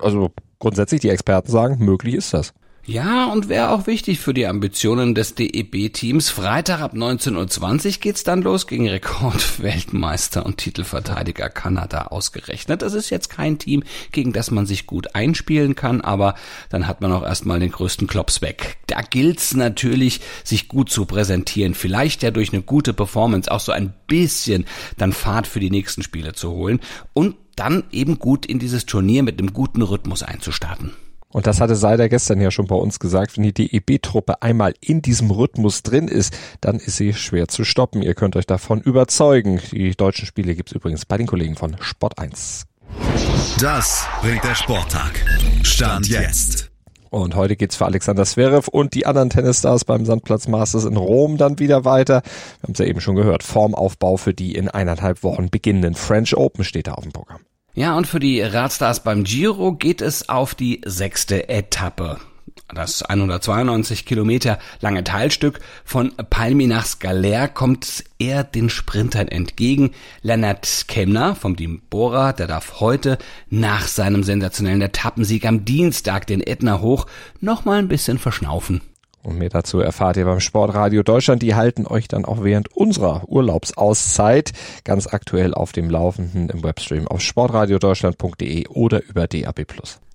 also 0.00 0.30
grundsätzlich 0.60 1.00
die 1.00 1.08
Experten 1.08 1.50
sagen, 1.50 1.84
möglich 1.84 2.14
ist 2.14 2.32
das. 2.32 2.54
Ja, 2.86 3.26
und 3.26 3.48
wäre 3.48 3.70
auch 3.70 3.86
wichtig 3.86 4.20
für 4.20 4.32
die 4.32 4.46
Ambitionen 4.46 5.14
des 5.14 5.34
DEB-Teams. 5.34 6.30
Freitag 6.30 6.80
ab 6.80 6.94
19.20 6.94 7.86
Uhr 7.86 7.92
geht's 8.00 8.24
dann 8.24 8.40
los 8.40 8.66
gegen 8.66 8.88
Rekordweltmeister 8.88 10.46
und 10.46 10.56
Titelverteidiger 10.56 11.50
Kanada 11.50 12.06
ausgerechnet. 12.06 12.80
Das 12.80 12.94
ist 12.94 13.10
jetzt 13.10 13.28
kein 13.28 13.58
Team, 13.58 13.84
gegen 14.12 14.32
das 14.32 14.50
man 14.50 14.64
sich 14.64 14.86
gut 14.86 15.14
einspielen 15.14 15.76
kann, 15.76 16.00
aber 16.00 16.34
dann 16.70 16.86
hat 16.86 17.02
man 17.02 17.12
auch 17.12 17.22
erstmal 17.22 17.60
den 17.60 17.70
größten 17.70 18.06
Klops 18.06 18.40
weg. 18.40 18.78
Da 18.86 19.02
gilt's 19.02 19.54
natürlich, 19.54 20.20
sich 20.42 20.66
gut 20.66 20.90
zu 20.90 21.04
präsentieren. 21.04 21.74
Vielleicht 21.74 22.22
ja 22.22 22.30
durch 22.30 22.52
eine 22.52 22.62
gute 22.62 22.94
Performance 22.94 23.52
auch 23.52 23.60
so 23.60 23.72
ein 23.72 23.92
bisschen 24.06 24.64
dann 24.96 25.12
Fahrt 25.12 25.46
für 25.46 25.60
die 25.60 25.70
nächsten 25.70 26.02
Spiele 26.02 26.32
zu 26.32 26.50
holen 26.50 26.80
und 27.12 27.36
dann 27.56 27.84
eben 27.92 28.18
gut 28.18 28.46
in 28.46 28.58
dieses 28.58 28.86
Turnier 28.86 29.22
mit 29.22 29.38
einem 29.38 29.52
guten 29.52 29.82
Rhythmus 29.82 30.22
einzustarten. 30.22 30.94
Und 31.32 31.46
das 31.46 31.60
hatte 31.60 31.76
Seider 31.76 32.08
gestern 32.08 32.40
ja 32.40 32.50
schon 32.50 32.66
bei 32.66 32.74
uns 32.74 32.98
gesagt, 32.98 33.36
wenn 33.36 33.44
die 33.44 33.54
DEB-Truppe 33.54 34.42
einmal 34.42 34.74
in 34.80 35.00
diesem 35.00 35.30
Rhythmus 35.30 35.82
drin 35.82 36.08
ist, 36.08 36.36
dann 36.60 36.76
ist 36.76 36.96
sie 36.96 37.14
schwer 37.14 37.46
zu 37.48 37.64
stoppen. 37.64 38.02
Ihr 38.02 38.14
könnt 38.14 38.36
euch 38.36 38.46
davon 38.46 38.80
überzeugen. 38.80 39.60
Die 39.70 39.92
deutschen 39.92 40.26
Spiele 40.26 40.54
gibt's 40.54 40.72
übrigens 40.72 41.04
bei 41.04 41.16
den 41.16 41.26
Kollegen 41.26 41.56
von 41.56 41.76
Sport 41.80 42.18
1. 42.18 42.66
Das 43.60 44.06
bringt 44.20 44.42
der 44.42 44.54
Sporttag. 44.56 45.24
Stand 45.62 46.08
jetzt. 46.08 46.70
Und 47.10 47.34
heute 47.34 47.56
geht's 47.56 47.76
für 47.76 47.86
Alexander 47.86 48.24
Zverev 48.24 48.68
und 48.70 48.94
die 48.94 49.04
anderen 49.04 49.30
Tennisstars 49.30 49.84
beim 49.84 50.04
Sandplatz 50.04 50.46
Masters 50.46 50.84
in 50.84 50.96
Rom 50.96 51.36
dann 51.36 51.58
wieder 51.58 51.84
weiter. 51.84 52.22
Wir 52.22 52.62
haben 52.62 52.72
es 52.72 52.78
ja 52.78 52.84
eben 52.86 53.00
schon 53.00 53.16
gehört. 53.16 53.42
Formaufbau 53.42 54.16
für 54.16 54.32
die 54.32 54.54
in 54.54 54.68
eineinhalb 54.68 55.24
Wochen 55.24 55.50
beginnenden 55.50 55.94
French 55.94 56.36
Open 56.36 56.64
steht 56.64 56.86
da 56.86 56.92
auf 56.92 57.02
dem 57.02 57.12
Programm. 57.12 57.40
Ja, 57.80 57.96
und 57.96 58.06
für 58.06 58.20
die 58.20 58.42
Radstars 58.42 59.00
beim 59.00 59.24
Giro 59.24 59.72
geht 59.72 60.02
es 60.02 60.28
auf 60.28 60.54
die 60.54 60.82
sechste 60.84 61.48
Etappe. 61.48 62.18
Das 62.68 63.02
192 63.02 64.04
Kilometer 64.04 64.58
lange 64.82 65.02
Teilstück 65.02 65.60
von 65.82 66.12
Palmi 66.28 66.66
nach 66.66 66.84
Skaler 66.84 67.48
kommt 67.48 68.04
eher 68.18 68.44
den 68.44 68.68
Sprintern 68.68 69.28
entgegen. 69.28 69.92
Lennart 70.20 70.84
Kemner 70.88 71.34
vom 71.34 71.56
Team 71.56 71.80
Bora, 71.88 72.34
der 72.34 72.48
darf 72.48 72.80
heute 72.80 73.16
nach 73.48 73.88
seinem 73.88 74.24
sensationellen 74.24 74.82
Etappensieg 74.82 75.46
am 75.46 75.64
Dienstag 75.64 76.26
den 76.26 76.46
Ätna 76.46 76.82
hoch 76.82 77.06
noch 77.40 77.64
mal 77.64 77.78
ein 77.78 77.88
bisschen 77.88 78.18
verschnaufen. 78.18 78.82
Und 79.22 79.38
mehr 79.38 79.50
dazu 79.50 79.80
erfahrt 79.80 80.16
ihr 80.16 80.24
beim 80.24 80.40
Sportradio 80.40 81.02
Deutschland. 81.02 81.42
Die 81.42 81.54
halten 81.54 81.86
euch 81.86 82.08
dann 82.08 82.24
auch 82.24 82.42
während 82.42 82.74
unserer 82.74 83.28
Urlaubsauszeit 83.28 84.52
ganz 84.84 85.06
aktuell 85.06 85.52
auf 85.52 85.72
dem 85.72 85.90
Laufenden 85.90 86.48
im 86.48 86.62
Webstream 86.62 87.06
auf 87.06 87.20
sportradiodeutschland.de 87.20 88.68
oder 88.68 89.02
über 89.04 89.26
DAB+. 89.26 89.66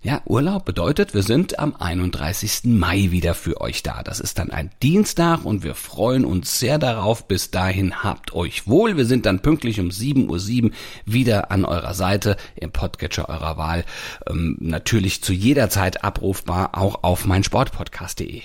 Ja, 0.01 0.21
Urlaub 0.25 0.65
bedeutet, 0.65 1.15
wir 1.15 1.23
sind 1.23 1.57
am 1.57 1.75
31. 1.75 2.65
Mai 2.65 3.07
wieder 3.09 3.33
für 3.33 3.59
euch 3.59 3.81
da. 3.81 4.03
Das 4.03 4.19
ist 4.19 4.37
dann 4.37 4.51
ein 4.51 4.69
Dienstag 4.83 5.45
und 5.45 5.63
wir 5.63 5.73
freuen 5.73 6.25
uns 6.25 6.59
sehr 6.59 6.77
darauf. 6.77 7.27
Bis 7.27 7.49
dahin 7.49 8.03
habt 8.03 8.33
euch 8.35 8.67
wohl. 8.67 8.97
Wir 8.97 9.05
sind 9.05 9.25
dann 9.25 9.39
pünktlich 9.39 9.79
um 9.79 9.89
7.07 9.89 10.63
Uhr 10.63 10.71
wieder 11.05 11.49
an 11.51 11.65
eurer 11.65 11.95
Seite 11.95 12.37
im 12.55 12.71
Podcatcher 12.71 13.29
eurer 13.29 13.57
Wahl. 13.57 13.83
Ähm, 14.29 14.57
natürlich 14.59 15.23
zu 15.23 15.33
jeder 15.33 15.71
Zeit 15.71 16.03
abrufbar, 16.03 16.77
auch 16.77 17.03
auf 17.03 17.25
meinsportpodcast.de. 17.25 18.43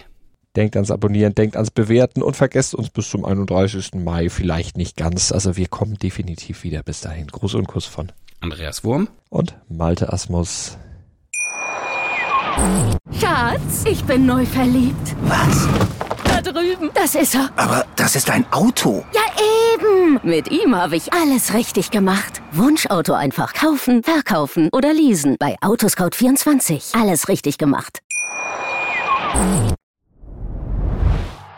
Denkt 0.57 0.75
ans 0.77 0.91
Abonnieren, 0.91 1.35
denkt 1.35 1.55
ans 1.57 1.71
Bewerten 1.71 2.23
und 2.23 2.37
vergesst 2.37 2.75
uns 2.75 2.91
bis 2.91 3.09
zum 3.09 3.25
31. 3.25 3.95
Mai 3.95 4.29
vielleicht 4.29 4.77
nicht 4.77 4.97
ganz. 4.97 5.31
Also 5.31 5.57
wir 5.57 5.69
kommen 5.69 5.97
definitiv 5.97 6.65
wieder 6.65 6.83
bis 6.83 7.01
dahin. 7.01 7.29
Gruß 7.29 7.55
und 7.55 7.69
Kuss 7.69 7.85
von 7.85 8.11
Andreas 8.41 8.83
Wurm 8.83 9.09
und 9.29 9.57
Malte 9.69 10.13
Asmus. 10.13 10.77
Schatz, 13.13 13.85
ich 13.89 14.05
bin 14.05 14.27
neu 14.27 14.45
verliebt. 14.45 15.15
Was? 15.23 15.69
Da 16.25 16.43
drüben. 16.43 16.91
Das 16.95 17.15
ist 17.15 17.35
er. 17.35 17.51
Aber 17.57 17.87
das 17.95 18.17
ist 18.17 18.29
ein 18.29 18.45
Auto. 18.53 19.05
Ja, 19.15 19.21
eben. 19.75 20.19
Mit 20.25 20.51
ihm 20.51 20.75
habe 20.75 20.97
ich 20.97 21.13
alles 21.13 21.55
richtig 21.55 21.91
gemacht. 21.91 22.43
Wunschauto 22.53 23.13
einfach 23.13 23.55
kaufen, 23.55 24.03
verkaufen 24.03 24.69
oder 24.73 24.93
leasen. 24.93 25.37
Bei 25.39 25.57
Autoscout24. 25.61 27.01
Alles 27.01 27.29
richtig 27.29 27.57
gemacht. 27.57 28.01